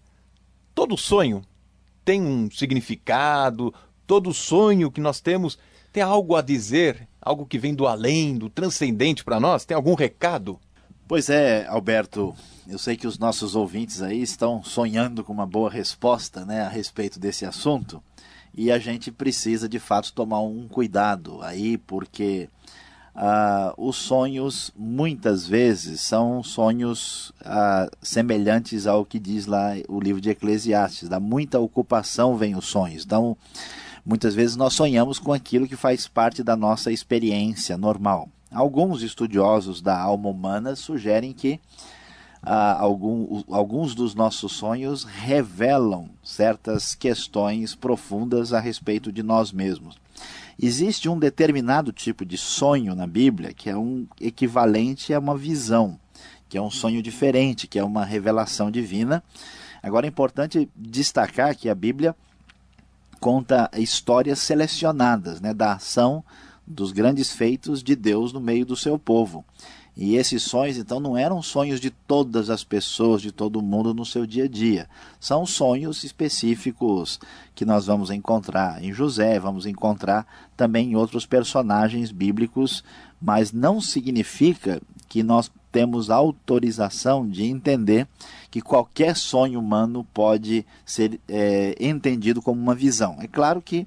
Todo 0.74 0.96
sonho 0.96 1.42
tem 2.06 2.22
um 2.22 2.48
significado, 2.50 3.74
todo 4.06 4.32
sonho 4.32 4.90
que 4.90 5.00
nós 5.00 5.20
temos 5.20 5.58
tem 5.92 6.02
algo 6.02 6.36
a 6.36 6.42
dizer, 6.42 7.08
algo 7.20 7.46
que 7.46 7.58
vem 7.58 7.74
do 7.74 7.86
além, 7.86 8.36
do 8.36 8.50
transcendente 8.50 9.24
para 9.24 9.40
nós? 9.40 9.64
Tem 9.64 9.74
algum 9.74 9.94
recado? 9.94 10.58
Pois 11.08 11.30
é, 11.30 11.66
Alberto, 11.68 12.34
eu 12.68 12.78
sei 12.78 12.96
que 12.96 13.06
os 13.06 13.18
nossos 13.18 13.54
ouvintes 13.54 14.02
aí 14.02 14.20
estão 14.20 14.62
sonhando 14.62 15.22
com 15.22 15.32
uma 15.32 15.46
boa 15.46 15.70
resposta 15.70 16.44
né, 16.44 16.62
a 16.62 16.68
respeito 16.68 17.18
desse 17.18 17.46
assunto 17.46 18.02
e 18.56 18.72
a 18.72 18.78
gente 18.78 19.12
precisa 19.12 19.68
de 19.68 19.78
fato 19.78 20.12
tomar 20.12 20.40
um 20.40 20.66
cuidado 20.66 21.42
aí, 21.42 21.76
porque 21.76 22.48
uh, 23.14 23.72
os 23.76 23.96
sonhos 23.96 24.72
muitas 24.74 25.46
vezes 25.46 26.00
são 26.00 26.42
sonhos 26.42 27.30
uh, 27.42 27.90
semelhantes 28.00 28.86
ao 28.86 29.04
que 29.04 29.18
diz 29.18 29.44
lá 29.44 29.74
o 29.88 30.00
livro 30.00 30.22
de 30.22 30.30
Eclesiastes: 30.30 31.08
da 31.08 31.20
muita 31.20 31.60
ocupação 31.60 32.36
vem 32.36 32.56
os 32.56 32.66
sonhos. 32.66 33.04
Então, 33.04 33.36
Muitas 34.06 34.36
vezes 34.36 34.54
nós 34.54 34.72
sonhamos 34.72 35.18
com 35.18 35.32
aquilo 35.32 35.66
que 35.66 35.74
faz 35.74 36.06
parte 36.06 36.44
da 36.44 36.54
nossa 36.54 36.92
experiência 36.92 37.76
normal. 37.76 38.28
Alguns 38.52 39.02
estudiosos 39.02 39.82
da 39.82 40.00
alma 40.00 40.28
humana 40.28 40.76
sugerem 40.76 41.32
que 41.32 41.58
ah, 42.40 42.80
algum, 42.80 43.42
alguns 43.50 43.96
dos 43.96 44.14
nossos 44.14 44.52
sonhos 44.52 45.02
revelam 45.02 46.08
certas 46.22 46.94
questões 46.94 47.74
profundas 47.74 48.52
a 48.52 48.60
respeito 48.60 49.10
de 49.10 49.24
nós 49.24 49.50
mesmos. 49.50 49.96
Existe 50.56 51.08
um 51.08 51.18
determinado 51.18 51.92
tipo 51.92 52.24
de 52.24 52.38
sonho 52.38 52.94
na 52.94 53.08
Bíblia 53.08 53.52
que 53.52 53.68
é 53.68 53.76
um 53.76 54.06
equivalente 54.20 55.12
a 55.12 55.18
uma 55.18 55.36
visão, 55.36 55.98
que 56.48 56.56
é 56.56 56.62
um 56.62 56.70
sonho 56.70 57.02
diferente, 57.02 57.66
que 57.66 57.76
é 57.76 57.82
uma 57.82 58.04
revelação 58.04 58.70
divina. 58.70 59.20
Agora 59.82 60.06
é 60.06 60.08
importante 60.08 60.68
destacar 60.76 61.56
que 61.56 61.68
a 61.68 61.74
Bíblia 61.74 62.14
conta 63.20 63.70
histórias 63.76 64.38
selecionadas 64.38 65.40
né, 65.40 65.52
da 65.52 65.74
ação 65.74 66.24
dos 66.66 66.92
grandes 66.92 67.32
feitos 67.32 67.82
de 67.82 67.94
Deus 67.94 68.32
no 68.32 68.40
meio 68.40 68.66
do 68.66 68.76
seu 68.76 68.98
povo. 68.98 69.44
E 69.96 70.16
esses 70.16 70.42
sonhos, 70.42 70.76
então, 70.76 71.00
não 71.00 71.16
eram 71.16 71.40
sonhos 71.40 71.80
de 71.80 71.88
todas 71.88 72.50
as 72.50 72.62
pessoas, 72.62 73.22
de 73.22 73.32
todo 73.32 73.62
mundo 73.62 73.94
no 73.94 74.04
seu 74.04 74.26
dia 74.26 74.44
a 74.44 74.48
dia. 74.48 74.86
São 75.18 75.46
sonhos 75.46 76.04
específicos 76.04 77.18
que 77.54 77.64
nós 77.64 77.86
vamos 77.86 78.10
encontrar 78.10 78.84
em 78.84 78.92
José, 78.92 79.40
vamos 79.40 79.64
encontrar 79.64 80.26
também 80.54 80.90
em 80.90 80.96
outros 80.96 81.24
personagens 81.24 82.12
bíblicos, 82.12 82.84
mas 83.18 83.52
não 83.52 83.80
significa 83.80 84.82
que 85.08 85.22
nós 85.22 85.50
temos 85.76 86.08
autorização 86.08 87.28
de 87.28 87.44
entender 87.44 88.08
que 88.50 88.62
qualquer 88.62 89.14
sonho 89.14 89.60
humano 89.60 90.06
pode 90.14 90.64
ser 90.86 91.20
é, 91.28 91.76
entendido 91.78 92.40
como 92.40 92.58
uma 92.58 92.74
visão. 92.74 93.18
É 93.20 93.26
claro 93.26 93.60
que 93.60 93.86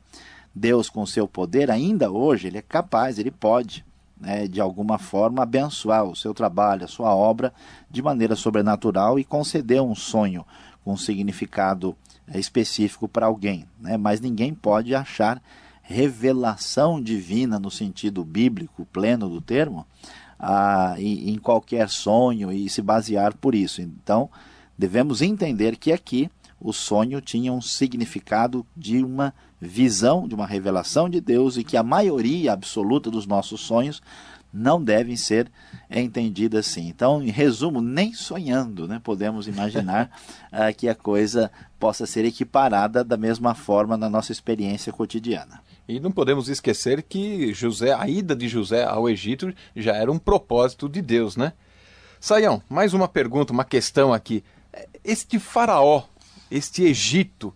Deus, 0.53 0.87
com 0.87 1.03
seu 1.07 1.27
poder, 1.27 1.71
ainda 1.71 2.11
hoje, 2.11 2.45
ele 2.45 2.59
é 2.59 2.61
capaz, 2.61 3.17
ele 3.17 3.31
pode, 3.31 3.83
né, 4.21 4.47
de 4.47 4.61
alguma 4.61 4.99
forma, 4.99 5.41
abençoar 5.41 6.03
o 6.03 6.15
seu 6.15 6.31
trabalho, 6.31 6.85
a 6.85 6.87
sua 6.87 7.15
obra, 7.15 7.51
de 7.89 8.03
maneira 8.03 8.35
sobrenatural 8.35 9.17
e 9.17 9.23
conceder 9.23 9.81
um 9.81 9.95
sonho 9.95 10.45
com 10.85 10.95
significado 10.95 11.97
é, 12.27 12.39
específico 12.39 13.07
para 13.07 13.25
alguém. 13.25 13.65
Né? 13.79 13.97
Mas 13.97 14.21
ninguém 14.21 14.53
pode 14.53 14.93
achar 14.93 15.41
revelação 15.81 17.01
divina 17.01 17.57
no 17.57 17.71
sentido 17.71 18.23
bíblico 18.23 18.85
pleno 18.93 19.27
do 19.27 19.41
termo 19.41 19.87
ah, 20.39 20.95
em, 20.97 21.31
em 21.31 21.37
qualquer 21.37 21.89
sonho 21.89 22.51
e 22.51 22.69
se 22.69 22.81
basear 22.81 23.35
por 23.35 23.53
isso. 23.53 23.81
Então, 23.81 24.29
devemos 24.77 25.21
entender 25.21 25.75
que 25.75 25.91
aqui 25.91 26.29
o 26.59 26.73
sonho 26.73 27.21
tinha 27.21 27.51
um 27.53 27.61
significado 27.61 28.65
de 28.75 29.03
uma 29.03 29.33
visão, 29.61 30.27
de 30.27 30.35
uma 30.35 30.45
revelação 30.45 31.09
de 31.09 31.19
Deus 31.19 31.57
e 31.57 31.63
que 31.63 31.77
a 31.77 31.83
maioria 31.83 32.53
absoluta 32.53 33.09
dos 33.09 33.25
nossos 33.25 33.61
sonhos 33.61 34.01
não 34.51 34.83
devem 34.83 35.15
ser 35.15 35.51
entendidas 35.89 36.67
assim. 36.67 36.87
Então, 36.87 37.21
em 37.21 37.29
resumo, 37.29 37.81
nem 37.81 38.13
sonhando 38.13 38.87
né, 38.87 38.99
podemos 39.03 39.47
imaginar 39.47 40.09
uh, 40.51 40.73
que 40.75 40.89
a 40.89 40.95
coisa 40.95 41.51
possa 41.79 42.05
ser 42.05 42.25
equiparada 42.25 43.03
da 43.03 43.15
mesma 43.15 43.53
forma 43.53 43.95
na 43.95 44.09
nossa 44.09 44.31
experiência 44.31 44.91
cotidiana. 44.91 45.61
E 45.89 45.99
não 45.99 46.11
podemos 46.11 46.47
esquecer 46.49 47.01
que 47.01 47.51
José, 47.51 47.91
a 47.91 48.07
ida 48.07 48.35
de 48.35 48.47
José 48.47 48.83
ao 48.83 49.09
Egito 49.09 49.51
já 49.75 49.95
era 49.95 50.11
um 50.11 50.19
propósito 50.19 50.87
de 50.87 51.01
Deus, 51.01 51.35
né? 51.35 51.53
Saião, 52.19 52.61
mais 52.69 52.93
uma 52.93 53.07
pergunta, 53.07 53.51
uma 53.51 53.65
questão 53.65 54.13
aqui. 54.13 54.43
Este 55.03 55.39
faraó, 55.39 56.03
este 56.51 56.83
Egito 56.83 57.51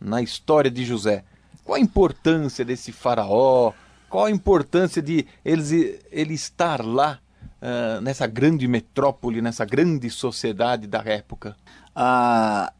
na 0.00 0.22
história 0.22 0.70
de 0.70 0.84
José, 0.84 1.24
qual 1.64 1.74
a 1.74 1.80
importância 1.80 2.64
desse 2.64 2.92
faraó? 2.92 3.72
Qual 4.08 4.26
a 4.26 4.30
importância 4.30 5.02
de 5.02 5.26
ele, 5.44 5.98
ele 6.12 6.34
estar 6.34 6.84
lá 6.84 7.18
uh, 7.60 8.00
nessa 8.00 8.28
grande 8.28 8.68
metrópole, 8.68 9.42
nessa 9.42 9.64
grande 9.64 10.08
sociedade 10.08 10.86
da 10.86 11.00
época? 11.00 11.56
Ah, 11.96 12.72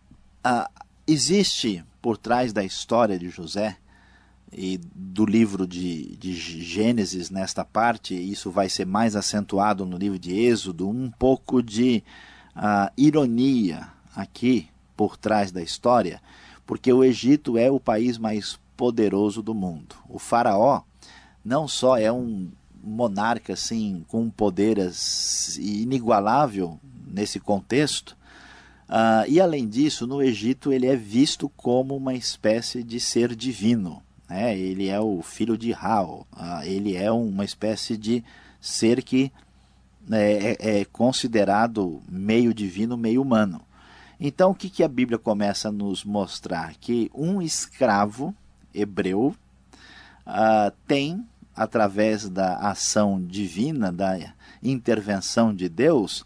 ah, 0.44 0.70
existe 1.08 1.84
por 2.00 2.16
trás 2.16 2.52
da 2.52 2.62
história 2.62 3.18
de 3.18 3.28
José 3.30 3.78
e 4.52 4.78
do 4.94 5.24
livro 5.24 5.66
de, 5.66 6.16
de 6.16 6.34
Gênesis 6.34 7.30
nesta 7.30 7.64
parte, 7.64 8.14
isso 8.14 8.50
vai 8.50 8.68
ser 8.68 8.86
mais 8.86 9.16
acentuado 9.16 9.86
no 9.86 9.96
livro 9.96 10.18
de 10.18 10.34
Êxodo, 10.38 10.88
um 10.88 11.10
pouco 11.10 11.62
de 11.62 12.04
uh, 12.54 12.92
ironia 12.96 13.88
aqui 14.14 14.68
por 14.96 15.16
trás 15.16 15.50
da 15.50 15.62
história, 15.62 16.20
porque 16.66 16.92
o 16.92 17.02
Egito 17.02 17.56
é 17.56 17.70
o 17.70 17.80
país 17.80 18.18
mais 18.18 18.58
poderoso 18.76 19.42
do 19.42 19.54
mundo. 19.54 19.96
O 20.08 20.18
faraó 20.18 20.82
não 21.44 21.66
só 21.66 21.96
é 21.96 22.12
um 22.12 22.50
monarca 22.84 23.54
assim 23.54 24.04
com 24.08 24.22
um 24.22 24.30
poder 24.30 24.76
inigualável 25.58 26.78
nesse 27.06 27.40
contexto, 27.40 28.16
uh, 28.88 29.28
e 29.28 29.40
além 29.40 29.66
disso, 29.66 30.06
no 30.06 30.22
Egito 30.22 30.72
ele 30.72 30.86
é 30.86 30.96
visto 30.96 31.48
como 31.56 31.96
uma 31.96 32.14
espécie 32.14 32.82
de 32.82 33.00
ser 33.00 33.34
divino. 33.34 34.02
Né? 34.32 34.56
Ele 34.56 34.88
é 34.88 34.98
o 34.98 35.20
filho 35.20 35.58
de 35.58 35.72
Ra, 35.72 36.02
uh, 36.02 36.24
ele 36.64 36.96
é 36.96 37.12
uma 37.12 37.44
espécie 37.44 37.98
de 37.98 38.24
ser 38.58 39.02
que 39.02 39.30
né, 40.08 40.32
é, 40.32 40.80
é 40.80 40.84
considerado 40.86 42.00
meio 42.08 42.54
divino, 42.54 42.96
meio 42.96 43.20
humano. 43.20 43.60
Então, 44.18 44.52
o 44.52 44.54
que, 44.54 44.70
que 44.70 44.82
a 44.82 44.88
Bíblia 44.88 45.18
começa 45.18 45.68
a 45.68 45.72
nos 45.72 46.02
mostrar? 46.02 46.74
Que 46.80 47.10
um 47.14 47.42
escravo 47.42 48.34
hebreu 48.72 49.36
uh, 50.26 50.72
tem, 50.86 51.22
através 51.54 52.26
da 52.26 52.56
ação 52.56 53.20
divina, 53.20 53.92
da 53.92 54.32
intervenção 54.62 55.54
de 55.54 55.68
Deus, 55.68 56.24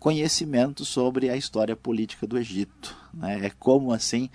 conhecimento 0.00 0.84
sobre 0.84 1.30
a 1.30 1.36
história 1.36 1.76
política 1.76 2.26
do 2.26 2.36
Egito. 2.36 2.96
Né? 3.14 3.46
É 3.46 3.50
como 3.50 3.92
assim 3.92 4.28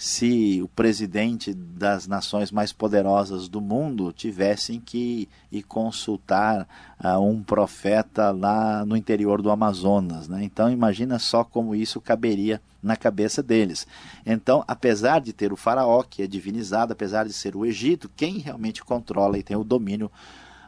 se 0.00 0.62
o 0.62 0.68
presidente 0.68 1.52
das 1.52 2.06
nações 2.06 2.50
mais 2.50 2.72
poderosas 2.72 3.50
do 3.50 3.60
mundo 3.60 4.14
tivessem 4.14 4.80
que 4.80 5.28
ir 5.52 5.62
consultar 5.62 6.66
uh, 7.04 7.18
um 7.18 7.42
profeta 7.42 8.30
lá 8.30 8.82
no 8.86 8.96
interior 8.96 9.42
do 9.42 9.50
Amazonas. 9.50 10.26
Né? 10.26 10.42
Então 10.42 10.70
imagina 10.70 11.18
só 11.18 11.44
como 11.44 11.74
isso 11.74 12.00
caberia 12.00 12.62
na 12.82 12.96
cabeça 12.96 13.42
deles. 13.42 13.86
Então, 14.24 14.64
apesar 14.66 15.20
de 15.20 15.34
ter 15.34 15.52
o 15.52 15.56
faraó, 15.56 16.02
que 16.02 16.22
é 16.22 16.26
divinizado, 16.26 16.94
apesar 16.94 17.26
de 17.26 17.34
ser 17.34 17.54
o 17.54 17.66
Egito, 17.66 18.10
quem 18.16 18.38
realmente 18.38 18.82
controla 18.82 19.36
e 19.36 19.42
tem 19.42 19.58
o 19.58 19.62
domínio 19.62 20.10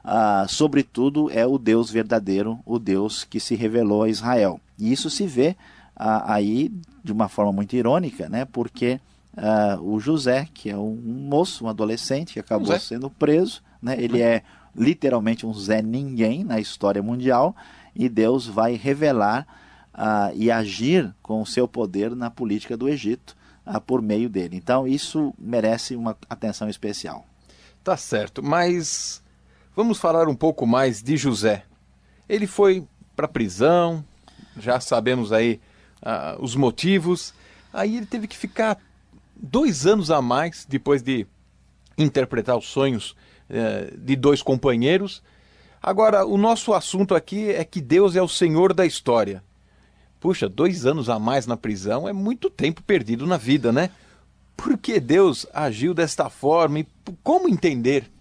ah, 0.04 0.44
sobretudo 0.46 1.30
é 1.30 1.46
o 1.46 1.56
Deus 1.56 1.90
verdadeiro, 1.90 2.60
o 2.66 2.78
Deus 2.78 3.24
que 3.24 3.40
se 3.40 3.54
revelou 3.54 4.02
a 4.02 4.10
Israel. 4.10 4.60
E 4.78 4.92
isso 4.92 5.08
se 5.08 5.26
vê 5.26 5.56
ah, 5.96 6.34
aí 6.34 6.70
de 7.02 7.12
uma 7.12 7.30
forma 7.30 7.50
muito 7.50 7.74
irônica, 7.74 8.28
né? 8.28 8.44
porque 8.44 9.00
uh, 9.36 9.80
o 9.82 9.98
José, 9.98 10.48
que 10.52 10.70
é 10.70 10.76
um 10.76 10.94
moço, 10.94 11.64
um 11.64 11.68
adolescente 11.68 12.34
que 12.34 12.40
acabou 12.40 12.66
José. 12.66 12.78
sendo 12.78 13.10
preso. 13.10 13.62
Né? 13.80 13.96
Ele 13.98 14.20
é 14.20 14.42
literalmente 14.74 15.46
um 15.46 15.52
Zé 15.52 15.82
Ninguém 15.82 16.44
na 16.44 16.58
história 16.60 17.02
mundial 17.02 17.54
e 17.94 18.08
Deus 18.08 18.46
vai 18.46 18.74
revelar 18.74 19.46
uh, 19.94 20.34
e 20.34 20.50
agir 20.50 21.14
com 21.22 21.42
o 21.42 21.46
seu 21.46 21.68
poder 21.68 22.14
na 22.14 22.30
política 22.30 22.76
do 22.76 22.88
Egito 22.88 23.36
uh, 23.66 23.80
por 23.80 24.00
meio 24.00 24.28
dele. 24.28 24.56
Então 24.56 24.86
isso 24.86 25.34
merece 25.38 25.94
uma 25.94 26.16
atenção 26.28 26.68
especial. 26.68 27.26
Tá 27.84 27.96
certo, 27.96 28.42
mas 28.42 29.22
vamos 29.74 29.98
falar 29.98 30.28
um 30.28 30.36
pouco 30.36 30.66
mais 30.66 31.02
de 31.02 31.16
José. 31.16 31.64
Ele 32.28 32.46
foi 32.46 32.86
para 33.16 33.28
prisão, 33.28 34.04
já 34.56 34.80
sabemos 34.80 35.32
aí 35.32 35.60
uh, 36.00 36.42
os 36.42 36.54
motivos. 36.54 37.34
Aí 37.72 37.96
ele 37.96 38.06
teve 38.06 38.26
que 38.26 38.36
ficar 38.36 38.78
dois 39.42 39.87
anos 39.87 40.11
a 40.11 40.22
mais 40.22 40.64
depois 40.64 41.02
de 41.02 41.26
interpretar 41.99 42.56
os 42.56 42.68
sonhos 42.68 43.16
eh, 43.50 43.92
de 43.99 44.14
dois 44.14 44.40
companheiros. 44.40 45.22
Agora, 45.82 46.25
o 46.25 46.38
nosso 46.38 46.72
assunto 46.72 47.14
aqui 47.14 47.50
é 47.50 47.64
que 47.64 47.80
Deus 47.80 48.14
é 48.14 48.22
o 48.22 48.28
Senhor 48.28 48.72
da 48.72 48.87
história. 48.87 49.42
Puxa, 50.20 50.49
dois 50.49 50.87
anos 50.87 51.08
a 51.08 51.18
mais 51.18 51.49
na 51.49 51.56
prisão 51.56 52.08
é 52.08 52.12
muito 52.12 52.49
tempo 52.49 52.80
perdido 52.82 53.26
na 53.26 53.37
vida, 53.37 53.72
né? 53.72 53.90
Por 54.56 54.78
que 54.78 55.00
Deus 55.00 55.44
agiu 55.52 55.92
desta 55.92 56.30
forma 56.30 56.78
e 56.78 56.87
como 57.25 57.49
entender 57.49 58.12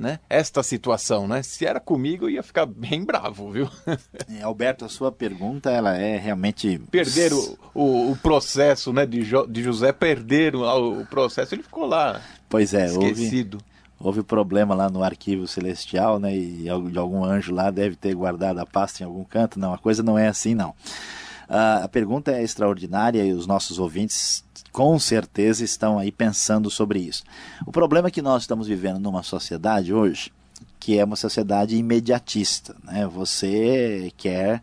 né, 0.00 0.18
esta 0.30 0.62
situação, 0.62 1.28
né? 1.28 1.42
Se 1.42 1.66
era 1.66 1.78
comigo, 1.78 2.24
eu 2.24 2.30
ia 2.30 2.42
ficar 2.42 2.64
bem 2.64 3.04
bravo, 3.04 3.50
viu? 3.50 3.68
É, 4.30 4.42
Alberto, 4.42 4.84
a 4.84 4.88
sua 4.88 5.10
pergunta, 5.10 5.70
ela 5.70 5.96
é 5.96 6.16
realmente... 6.16 6.78
Perder 6.90 7.32
o, 7.32 7.58
o, 7.74 8.12
o 8.12 8.16
processo, 8.16 8.92
né, 8.92 9.04
de, 9.04 9.22
jo, 9.22 9.46
de 9.46 9.62
José, 9.62 9.92
perder 9.92 10.54
o, 10.54 11.00
o, 11.00 11.06
processo, 11.06 11.54
ele 11.54 11.62
ficou 11.62 11.84
lá 11.84 12.20
Pois 12.48 12.72
é, 12.72 12.86
esquecido. 12.86 13.58
Houve, 13.98 14.18
houve 14.18 14.22
problema 14.22 14.74
lá 14.74 14.88
no 14.88 15.02
arquivo 15.02 15.46
celestial, 15.46 16.18
né, 16.18 16.34
e 16.34 16.64
de 16.90 16.98
algum 16.98 17.24
anjo 17.24 17.52
lá 17.52 17.70
deve 17.70 17.96
ter 17.96 18.14
guardado 18.14 18.58
a 18.60 18.66
pasta 18.66 19.02
em 19.02 19.06
algum 19.06 19.24
canto. 19.24 19.58
Não, 19.58 19.74
a 19.74 19.78
coisa 19.78 20.02
não 20.02 20.16
é 20.16 20.28
assim, 20.28 20.54
não. 20.54 20.70
Uh, 20.70 21.82
a 21.82 21.88
pergunta 21.88 22.30
é 22.30 22.42
extraordinária 22.42 23.24
e 23.24 23.32
os 23.32 23.46
nossos 23.46 23.78
ouvintes 23.80 24.44
com 24.72 24.98
certeza 24.98 25.64
estão 25.64 25.98
aí 25.98 26.12
pensando 26.12 26.70
sobre 26.70 27.00
isso. 27.00 27.24
O 27.66 27.72
problema 27.72 28.08
é 28.08 28.10
que 28.10 28.22
nós 28.22 28.42
estamos 28.42 28.66
vivendo 28.66 28.98
numa 28.98 29.22
sociedade 29.22 29.92
hoje 29.92 30.32
que 30.80 30.98
é 30.98 31.04
uma 31.04 31.16
sociedade 31.16 31.76
imediatista. 31.76 32.74
Né? 32.82 33.06
Você 33.06 34.10
quer, 34.16 34.62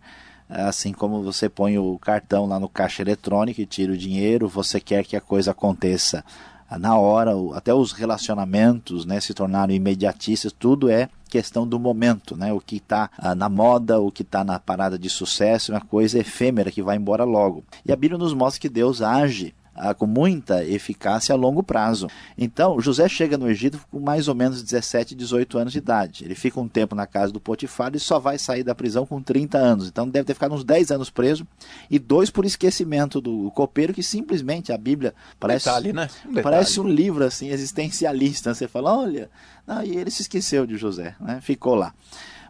assim 0.50 0.92
como 0.92 1.22
você 1.22 1.48
põe 1.48 1.78
o 1.78 1.98
cartão 2.00 2.48
lá 2.48 2.60
no 2.60 2.68
caixa 2.68 3.04
eletrônico 3.04 3.62
e 3.62 3.66
tira 3.66 3.94
o 3.94 3.98
dinheiro, 3.98 4.48
você 4.48 4.80
quer 4.80 5.06
que 5.06 5.16
a 5.16 5.22
coisa 5.22 5.52
aconteça 5.52 6.26
na 6.80 6.98
hora, 6.98 7.32
até 7.54 7.74
os 7.74 7.94
relacionamentos 7.94 9.06
né, 9.06 9.22
se 9.22 9.34
tornaram 9.34 9.74
imediatistas, 9.74 10.52
tudo 10.52 10.90
é 10.90 11.08
questão 11.30 11.66
do 11.66 11.80
momento, 11.80 12.36
né? 12.36 12.52
o 12.52 12.60
que 12.60 12.78
está 12.78 13.10
ah, 13.18 13.34
na 13.34 13.48
moda, 13.48 14.02
o 14.02 14.12
que 14.12 14.22
está 14.22 14.44
na 14.44 14.60
parada 14.60 15.00
de 15.00 15.10
sucesso, 15.10 15.72
é 15.72 15.76
uma 15.76 15.82
coisa 15.82 16.20
efêmera 16.20 16.70
que 16.70 16.84
vai 16.84 16.98
embora 16.98 17.24
logo. 17.24 17.64
E 17.86 17.92
a 17.92 17.96
Bíblia 17.96 18.18
nos 18.18 18.34
mostra 18.34 18.60
que 18.60 18.68
Deus 18.68 19.02
age 19.02 19.54
ah, 19.78 19.94
com 19.94 20.08
muita 20.08 20.66
eficácia 20.66 21.34
a 21.34 21.38
longo 21.38 21.62
prazo. 21.62 22.08
Então, 22.38 22.80
José 22.82 23.08
chega 23.08 23.38
no 23.38 23.50
Egito 23.50 23.80
com 23.92 24.00
mais 24.00 24.28
ou 24.28 24.36
menos 24.36 24.64
17, 24.64 25.16
18 25.16 25.58
anos 25.58 25.74
de 25.74 25.80
idade. 25.80 26.26
Ele 26.26 26.36
fica 26.36 26.60
um 26.60 26.68
tempo 26.68 26.96
na 26.96 27.06
casa 27.06 27.32
do 27.32 27.40
Potifar 27.40 27.96
e 27.96 28.00
só 28.00 28.20
vai 28.20 28.38
sair 28.38 28.64
da 28.64 28.74
prisão 28.76 29.06
com 29.06 29.22
30 29.22 29.58
anos. 29.58 29.88
Então, 29.88 30.10
deve 30.10 30.26
ter 30.26 30.34
ficado 30.34 30.54
uns 30.54 30.64
10 30.64 30.92
anos 30.92 31.10
preso 31.10 31.48
e 31.90 32.00
dois 32.00 32.30
por 32.30 32.46
esquecimento 32.46 33.22
do 33.22 33.52
copeiro, 33.52 33.94
que 33.94 34.04
simplesmente 34.04 34.74
a 34.74 34.78
Bíblia 34.78 35.14
parece, 35.40 35.66
Detalhe, 35.66 35.94
né? 35.94 36.10
Um 36.26 36.42
parece 36.42 36.80
um 36.80 36.88
livro 36.88 37.24
assim 37.24 37.50
existencialista. 37.50 38.54
Você 38.54 38.68
fala, 38.68 38.98
olha, 38.98 39.30
não, 39.66 39.84
e 39.84 39.96
ele 39.96 40.10
se 40.10 40.24
esqueceu 40.24 40.66
de 40.66 40.78
José, 40.78 41.16
né? 41.20 41.40
ficou 41.42 41.76
lá. 41.76 41.94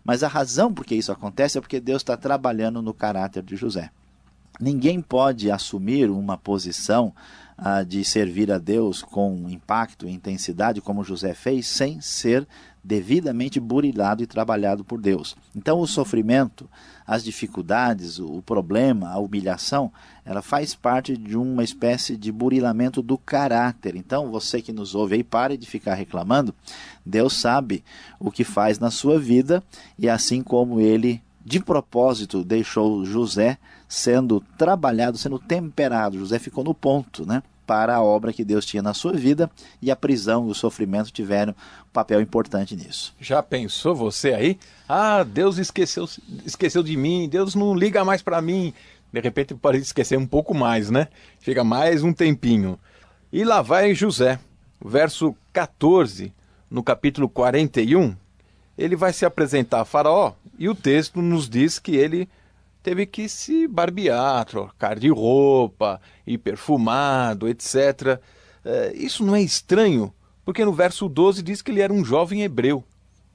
Mas 0.03 0.23
a 0.23 0.27
razão 0.27 0.73
por 0.73 0.85
que 0.85 0.95
isso 0.95 1.11
acontece 1.11 1.57
é 1.57 1.61
porque 1.61 1.81
Deus 1.81 2.01
está 2.01 2.15
trabalhando 2.15 2.81
no 2.81 2.93
caráter 2.93 3.43
de 3.43 3.57
José. 3.57 3.91
Ninguém 4.59 5.01
pode 5.01 5.51
assumir 5.51 6.09
uma 6.09 6.37
posição 6.37 7.13
ah, 7.57 7.83
de 7.83 8.03
servir 8.03 8.51
a 8.51 8.57
Deus 8.57 9.01
com 9.01 9.49
impacto 9.49 10.07
e 10.07 10.11
intensidade, 10.11 10.81
como 10.81 11.03
José 11.03 11.33
fez, 11.33 11.67
sem 11.67 12.01
ser 12.01 12.47
devidamente 12.83 13.59
burilado 13.59 14.23
e 14.23 14.27
trabalhado 14.27 14.83
por 14.83 15.01
Deus. 15.01 15.35
Então, 15.55 15.79
o 15.79 15.87
sofrimento, 15.87 16.69
as 17.05 17.23
dificuldades, 17.23 18.17
o 18.17 18.41
problema, 18.41 19.09
a 19.09 19.17
humilhação, 19.17 19.91
ela 20.23 20.41
faz 20.41 20.73
parte 20.73 21.17
de 21.17 21.37
uma 21.37 21.63
espécie 21.63 22.15
de 22.15 22.31
burilamento 22.31 23.01
do 23.01 23.17
caráter. 23.17 23.95
Então, 23.95 24.31
você 24.31 24.61
que 24.61 24.71
nos 24.71 24.95
ouve 24.95 25.15
aí, 25.15 25.23
pare 25.23 25.57
de 25.57 25.67
ficar 25.67 25.95
reclamando. 25.95 26.55
Deus 27.05 27.33
sabe 27.33 27.83
o 28.19 28.31
que 28.31 28.43
faz 28.43 28.79
na 28.79 28.89
sua 28.89 29.19
vida 29.19 29.61
e 29.99 30.07
assim 30.07 30.41
como 30.41 30.79
ele 30.79 31.21
de 31.43 31.59
propósito 31.59 32.43
deixou 32.43 33.05
José 33.05 33.57
sendo 33.87 34.43
trabalhado, 34.57 35.17
sendo 35.17 35.39
temperado. 35.39 36.19
José 36.19 36.39
ficou 36.39 36.63
no 36.63 36.73
ponto, 36.73 37.25
né? 37.25 37.41
Para 37.65 37.95
a 37.95 38.01
obra 38.01 38.31
que 38.31 38.45
Deus 38.45 38.65
tinha 38.65 38.81
na 38.81 38.93
sua 38.93 39.13
vida 39.13 39.49
e 39.81 39.91
a 39.91 39.95
prisão 39.95 40.47
e 40.47 40.51
o 40.51 40.55
sofrimento 40.55 41.11
tiveram 41.11 41.51
um 41.51 41.91
papel 41.91 42.21
importante 42.21 42.75
nisso. 42.75 43.13
Já 43.19 43.43
pensou 43.43 43.93
você 43.93 44.33
aí? 44.33 44.59
Ah, 44.87 45.23
Deus 45.23 45.57
esqueceu, 45.57 46.07
esqueceu 46.45 46.81
de 46.81 46.95
mim, 46.95 47.27
Deus 47.29 47.55
não 47.55 47.75
liga 47.75 48.05
mais 48.05 48.21
para 48.21 48.41
mim. 48.41 48.73
De 49.11 49.19
repente 49.19 49.53
pode 49.53 49.79
esquecer 49.79 50.17
um 50.17 50.27
pouco 50.27 50.53
mais, 50.53 50.89
né? 50.89 51.07
Chega 51.41 51.63
mais 51.63 52.03
um 52.03 52.13
tempinho. 52.13 52.79
E 53.31 53.43
lá 53.43 53.61
vai 53.61 53.93
José, 53.93 54.39
verso 54.83 55.35
14, 55.51 56.33
no 56.69 56.83
capítulo 56.83 57.27
41, 57.27 58.15
ele 58.77 58.95
vai 58.95 59.11
se 59.11 59.25
apresentar 59.25 59.81
a 59.81 59.85
Faraó 59.85 60.33
e 60.57 60.69
o 60.69 60.75
texto 60.75 61.21
nos 61.21 61.49
diz 61.49 61.79
que 61.79 61.95
ele 61.95 62.29
teve 62.87 63.05
que 63.05 63.27
se 63.27 63.67
barbear, 63.67 64.45
trocar 64.45 64.97
de 64.97 65.09
roupa, 65.09 65.99
ir 66.25 66.37
perfumado, 66.37 67.49
etc. 67.49 68.17
É, 68.63 68.93
isso 68.95 69.25
não 69.25 69.35
é 69.35 69.41
estranho, 69.41 70.13
porque 70.45 70.63
no 70.63 70.71
verso 70.71 71.09
12 71.09 71.43
diz 71.43 71.61
que 71.61 71.69
ele 71.69 71.81
era 71.81 71.91
um 71.91 72.05
jovem 72.05 72.43
hebreu. 72.43 72.81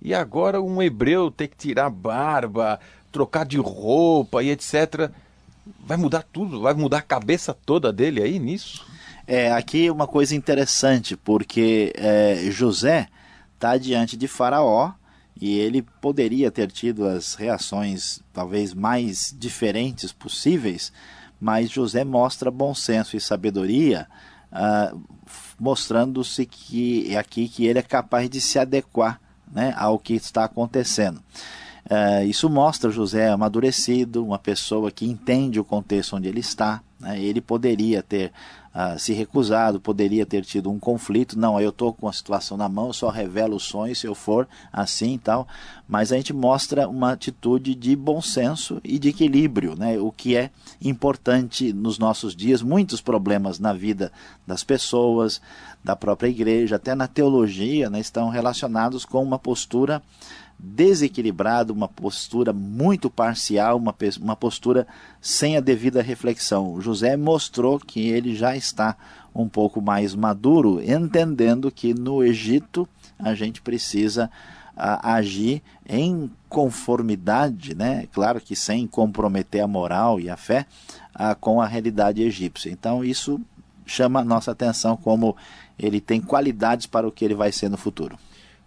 E 0.01 0.15
agora 0.15 0.63
um 0.63 0.81
hebreu 0.81 1.31
ter 1.31 1.49
que 1.49 1.57
tirar 1.59 1.91
barba, 1.91 2.81
trocar 3.13 3.45
de 3.45 3.59
roupa 3.59 4.43
e 4.43 4.49
etc. 4.49 5.11
Vai 5.85 5.99
mudar 5.99 6.23
tudo, 6.33 6.63
vai 6.63 6.73
mudar 6.73 6.99
a 6.99 7.03
cabeça 7.03 7.53
toda 7.53 7.93
dele 7.93 8.23
aí 8.23 8.39
nisso? 8.39 8.87
É, 9.27 9.53
aqui 9.53 9.91
uma 9.91 10.07
coisa 10.07 10.35
interessante, 10.35 11.15
porque 11.15 11.93
é, 11.95 12.47
José 12.51 13.07
está 13.55 13.77
diante 13.77 14.17
de 14.17 14.27
Faraó, 14.27 14.93
e 15.43 15.59
ele 15.59 15.83
poderia 15.83 16.53
ter 16.53 16.71
tido 16.71 17.05
as 17.05 17.35
reações 17.35 18.21
talvez 18.33 18.73
mais 18.73 19.35
diferentes 19.37 20.13
possíveis, 20.13 20.93
mas 21.41 21.69
José 21.69 22.05
mostra 22.05 22.49
bom 22.49 22.73
senso 22.73 23.17
e 23.17 23.21
sabedoria, 23.21 24.07
uh, 24.53 25.03
mostrando-se 25.59 26.47
que 26.47 27.13
é 27.13 27.19
aqui 27.19 27.49
que 27.49 27.67
ele 27.67 27.81
é 27.81 27.83
capaz 27.83 28.31
de 28.31 28.41
se 28.41 28.57
adequar 28.57 29.21
né, 29.53 29.75
ao 29.77 29.99
que 29.99 30.15
está 30.15 30.45
acontecendo. 30.45 31.21
Uh, 31.91 32.25
isso 32.25 32.49
mostra 32.49 32.89
José 32.89 33.29
amadurecido, 33.29 34.25
uma 34.25 34.39
pessoa 34.39 34.93
que 34.93 35.05
entende 35.07 35.59
o 35.59 35.65
contexto 35.65 36.15
onde 36.15 36.29
ele 36.29 36.39
está. 36.39 36.81
Né? 37.03 37.21
Ele 37.21 37.41
poderia 37.41 38.03
ter 38.03 38.33
uh, 38.73 38.99
se 38.99 39.13
recusado, 39.13 39.81
poderia 39.81 40.25
ter 40.25 40.45
tido 40.45 40.71
um 40.71 40.79
conflito. 40.79 41.39
Não, 41.39 41.61
eu 41.61 41.71
estou 41.71 41.93
com 41.93 42.09
a 42.09 42.13
situação 42.13 42.57
na 42.57 42.69
mão, 42.69 42.87
eu 42.87 42.93
só 42.93 43.11
revelo 43.11 43.57
o 43.57 43.61
sonho 43.61 43.95
se 43.95 44.07
eu 44.07 44.15
for 44.15 44.49
assim 44.73 45.15
e 45.15 45.19
tal. 45.19 45.49
Mas 45.89 46.13
a 46.13 46.17
gente 46.17 46.33
mostra 46.33 46.89
uma 46.89 47.13
atitude 47.13 47.75
de 47.75 47.95
bom 47.97 48.23
senso 48.23 48.81
e 48.85 48.99
de 48.99 49.09
equilíbrio, 49.09 49.75
né? 49.77 49.99
o 49.99 50.13
que 50.13 50.37
é 50.37 50.51
importante 50.81 51.73
nos 51.73 51.99
nossos 51.99 52.35
dias. 52.35 52.63
Muitos 52.63 53.01
problemas 53.01 53.59
na 53.59 53.73
vida 53.73 54.13
das 54.47 54.63
pessoas, 54.63 55.41
da 55.83 55.97
própria 55.97 56.29
igreja, 56.29 56.77
até 56.77 56.95
na 56.95 57.09
teologia, 57.09 57.91
né, 57.91 57.99
estão 57.99 58.29
relacionados 58.29 59.05
com 59.05 59.21
uma 59.21 59.39
postura 59.39 60.01
desequilibrado, 60.63 61.73
uma 61.73 61.89
postura 61.89 62.53
muito 62.53 63.11
parcial, 63.11 63.77
uma, 63.77 63.95
uma 64.21 64.37
postura 64.37 64.87
sem 65.21 65.57
a 65.57 65.61
devida 65.61 66.01
reflexão. 66.01 66.81
José 66.81 67.17
mostrou 67.17 67.81
que 67.81 68.09
ele 68.09 68.37
já 68.37 68.57
está 68.57 68.97
um 69.35 69.49
pouco 69.49 69.83
mais 69.83 70.15
maduro, 70.15 70.81
entendendo 70.81 71.71
que 71.71 71.93
no 71.93 72.23
Egito 72.23 72.89
a 73.19 73.35
gente 73.35 73.61
precisa 73.61 74.31
a, 74.77 75.15
agir 75.15 75.63
em 75.85 76.31
conformidade, 76.49 77.75
né? 77.75 78.07
claro 78.13 78.41
que 78.41 78.55
sem 78.55 78.87
comprometer 78.87 79.63
a 79.63 79.67
moral 79.67 80.21
e 80.21 80.31
a 80.31 80.37
fé, 80.37 80.67
a, 81.13 81.35
com 81.35 81.61
a 81.61 81.67
realidade 81.67 82.23
egípcia. 82.23 82.71
Então 82.71 83.05
isso 83.05 83.41
chama 83.85 84.21
a 84.21 84.25
nossa 84.25 84.53
atenção 84.53 84.97
como 84.97 85.37
ele 85.77 86.01
tem 86.01 86.21
qualidades 86.21 86.87
para 86.87 87.09
o 87.09 87.11
que 87.11 87.25
ele 87.25 87.35
vai 87.35 87.51
ser 87.51 87.69
no 87.69 87.77
futuro 87.77 88.17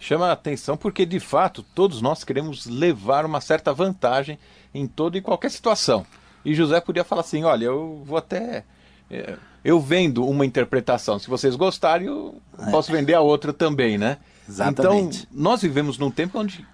chama 0.06 0.28
a 0.28 0.34
atenção 0.34 0.78
porque, 0.78 1.06
de 1.06 1.20
fato, 1.20 1.64
todos 1.74 2.02
nós 2.02 2.24
queremos 2.24 2.66
levar 2.66 3.26
uma 3.26 3.42
certa 3.42 3.74
vantagem 3.74 4.38
em 4.74 4.88
toda 4.88 5.18
e 5.18 5.22
qualquer 5.22 5.50
situação. 5.50 6.06
E 6.44 6.54
José 6.54 6.80
podia 6.80 7.04
falar 7.04 7.22
assim: 7.22 7.44
olha, 7.44 7.66
eu 7.66 8.04
vou 8.06 8.18
até. 8.18 8.64
É, 9.10 9.38
eu 9.64 9.80
vendo 9.80 10.26
uma 10.26 10.46
interpretação. 10.46 11.18
Se 11.18 11.28
vocês 11.28 11.56
gostarem, 11.56 12.08
eu 12.08 12.40
é. 12.60 12.70
posso 12.70 12.92
vender 12.92 13.16
a 13.16 13.22
outra 13.22 13.52
também, 13.52 13.98
né? 13.98 14.18
Exatamente. 14.48 15.28
Então, 15.32 15.42
nós 15.44 15.62
vivemos 15.62 15.98
num 15.98 16.12
tempo 16.12 16.40
onde 16.40 16.66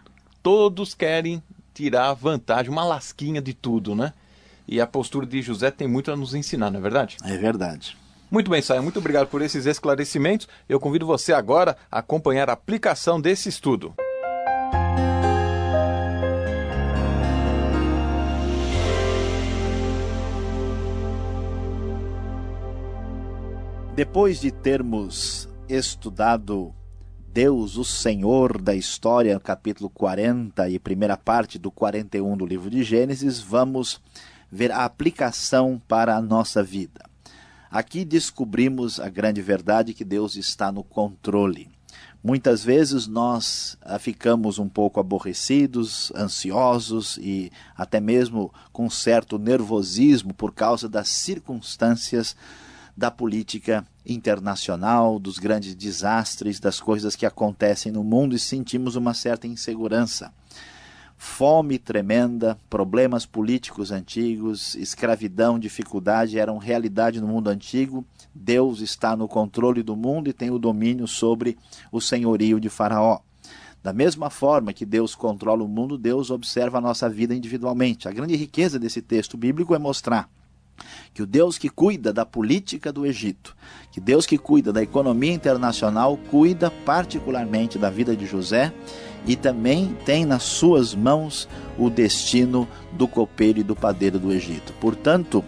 todos 0.44 0.94
querem 0.94 1.42
tirar 1.74 2.14
vantagem, 2.14 2.70
uma 2.70 2.84
lasquinha 2.84 3.42
de 3.42 3.54
tudo, 3.54 3.96
né? 3.96 4.14
E 4.68 4.80
a 4.82 4.88
postura 4.88 5.26
de 5.26 5.42
José 5.42 5.72
tem 5.72 5.88
muito 5.88 6.12
a 6.12 6.16
nos 6.16 6.36
ensinar, 6.36 6.70
não 6.70 6.80
é 6.80 6.82
verdade? 6.82 7.18
É 7.24 7.38
verdade. 7.38 7.98
Muito 8.32 8.50
bem, 8.50 8.62
Saia, 8.62 8.82
muito 8.82 8.98
obrigado 8.98 9.28
por 9.28 9.42
esses 9.42 9.66
esclarecimentos. 9.66 10.48
Eu 10.70 10.80
convido 10.80 11.06
você 11.06 11.34
agora 11.34 11.76
a 11.92 12.00
acompanhar 12.00 12.50
a 12.50 12.54
aplicação 12.54 13.20
desse 13.20 13.50
estudo. 13.50 13.94
Depois 23.94 24.40
de 24.40 24.50
termos 24.50 25.50
estudado 25.68 26.74
Deus, 27.28 27.76
o 27.76 27.84
Senhor 27.84 28.62
da 28.62 28.74
história, 28.74 29.38
capítulo 29.42 29.90
40 29.90 30.70
e 30.70 30.80
primeira 30.80 31.18
parte 31.18 31.60
do 31.60 31.70
41 31.70 32.38
do 32.38 32.46
livro 32.46 32.70
de 32.70 32.82
Gênesis, 32.82 33.42
vamos 33.42 34.02
ver 34.50 34.72
a 34.72 34.86
aplicação 34.86 35.82
para 35.86 36.16
a 36.16 36.22
nossa 36.22 36.64
vida. 36.64 37.11
Aqui 37.72 38.04
descobrimos 38.04 39.00
a 39.00 39.08
grande 39.08 39.42
verdade 39.42 39.94
que 39.94 40.04
Deus 40.04 40.36
está 40.36 40.74
no 40.74 40.84
controle. 40.84 41.70
Muitas 42.22 42.66
vezes 42.66 43.08
nós 43.08 43.78
ah, 43.82 43.98
ficamos 43.98 44.60
um 44.60 44.68
pouco 44.68 45.00
aborrecidos, 45.00 46.12
ansiosos 46.14 47.18
e 47.18 47.50
até 47.74 48.02
mesmo 48.02 48.54
com 48.74 48.90
certo 48.90 49.40
nervosismo 49.40 50.34
por 50.34 50.54
causa 50.54 50.90
das 50.90 51.08
circunstâncias 51.08 52.36
da 52.96 53.10
política 53.10 53.88
internacional, 54.06 55.18
dos 55.18 55.40
grandes 55.40 55.74
desastres, 55.74 56.60
das 56.60 56.82
coisas 56.82 57.16
que 57.16 57.26
acontecem 57.26 57.90
no 57.90 58.04
mundo 58.04 58.36
e 58.36 58.40
sentimos 58.40 58.98
uma 58.98 59.14
certa 59.14 59.48
insegurança 59.48 60.34
fome 61.24 61.78
tremenda, 61.78 62.58
problemas 62.68 63.28
políticos 63.28 63.92
antigos, 63.92 64.74
escravidão, 64.74 65.60
dificuldade 65.60 66.40
eram 66.40 66.58
realidade 66.58 67.22
no 67.22 67.28
mundo 67.28 67.48
antigo. 67.48 68.04
Deus 68.34 68.82
está 68.82 69.16
no 69.16 69.28
controle 69.28 69.84
do 69.84 69.96
mundo 69.96 70.32
e 70.32 70.34
tem 70.34 70.50
o 70.50 70.58
domínio 70.58 71.08
sobre 71.08 71.60
o 71.92 72.02
senhorio 72.02 72.60
de 72.60 72.70
Faraó. 72.70 73.20
Da 73.84 73.94
mesma 73.94 74.32
forma 74.32 74.74
que 74.74 74.84
Deus 74.84 75.14
controla 75.14 75.64
o 75.64 75.68
mundo, 75.68 75.96
Deus 75.96 76.32
observa 76.32 76.80
a 76.80 76.82
nossa 76.82 77.08
vida 77.08 77.36
individualmente. 77.36 78.08
A 78.08 78.12
grande 78.12 78.36
riqueza 78.36 78.80
desse 78.80 79.00
texto 79.00 79.38
bíblico 79.38 79.76
é 79.76 79.80
mostrar 79.80 80.28
que 81.14 81.22
o 81.22 81.26
Deus 81.26 81.58
que 81.58 81.70
cuida 81.70 82.14
da 82.14 82.26
política 82.26 82.92
do 82.92 83.06
Egito, 83.06 83.56
que 83.92 84.00
Deus 84.00 84.26
que 84.26 84.38
cuida 84.38 84.72
da 84.72 84.82
economia 84.82 85.34
internacional, 85.34 86.18
cuida 86.30 86.72
particularmente 86.86 87.78
da 87.78 87.90
vida 87.90 88.16
de 88.16 88.26
José 88.26 88.74
e 89.26 89.36
também 89.36 89.96
tem 90.06 90.26
nas 90.26 90.44
suas 90.44 90.96
mãos 90.96 91.48
o 91.78 91.90
destino 91.90 92.68
do 92.94 93.08
copeiro 93.08 93.60
e 93.60 93.64
do 93.64 93.76
padeiro 93.76 94.18
do 94.18 94.32
Egito. 94.32 94.74
Portanto, 94.80 95.44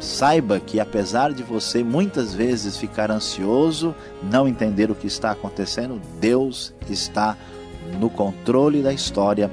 saiba 0.00 0.60
que 0.60 0.78
apesar 0.78 1.32
de 1.32 1.42
você 1.42 1.82
muitas 1.82 2.34
vezes 2.34 2.76
ficar 2.76 3.10
ansioso, 3.10 3.94
não 4.22 4.46
entender 4.46 4.90
o 4.90 4.94
que 4.94 5.06
está 5.06 5.30
acontecendo, 5.30 6.00
Deus 6.20 6.74
está 6.88 7.36
no 7.98 8.10
controle 8.10 8.82
da 8.82 8.92
história, 8.92 9.50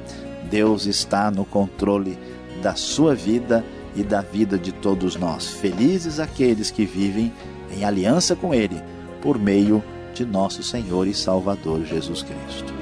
Deus 0.50 0.86
está 0.86 1.32
no 1.32 1.46
controle 1.46 2.18
da 2.62 2.76
sua 2.76 3.16
vida 3.16 3.64
e 3.96 4.04
da 4.04 4.22
vida 4.22 4.58
de 4.58 4.72
todos 4.72 5.16
nós. 5.16 5.48
Felizes 5.48 6.20
aqueles 6.20 6.72
que 6.72 6.86
vivem 6.86 7.32
em 7.76 7.84
aliança 7.84 8.36
com 8.36 8.54
Ele 8.54 8.82
por 9.22 9.38
meio 9.38 9.84
de 10.14 10.26
nosso 10.26 10.64
Senhor 10.64 11.08
e 11.08 11.14
Salvador 11.14 11.86
Jesus 11.86 12.24
Cristo. 12.24 12.81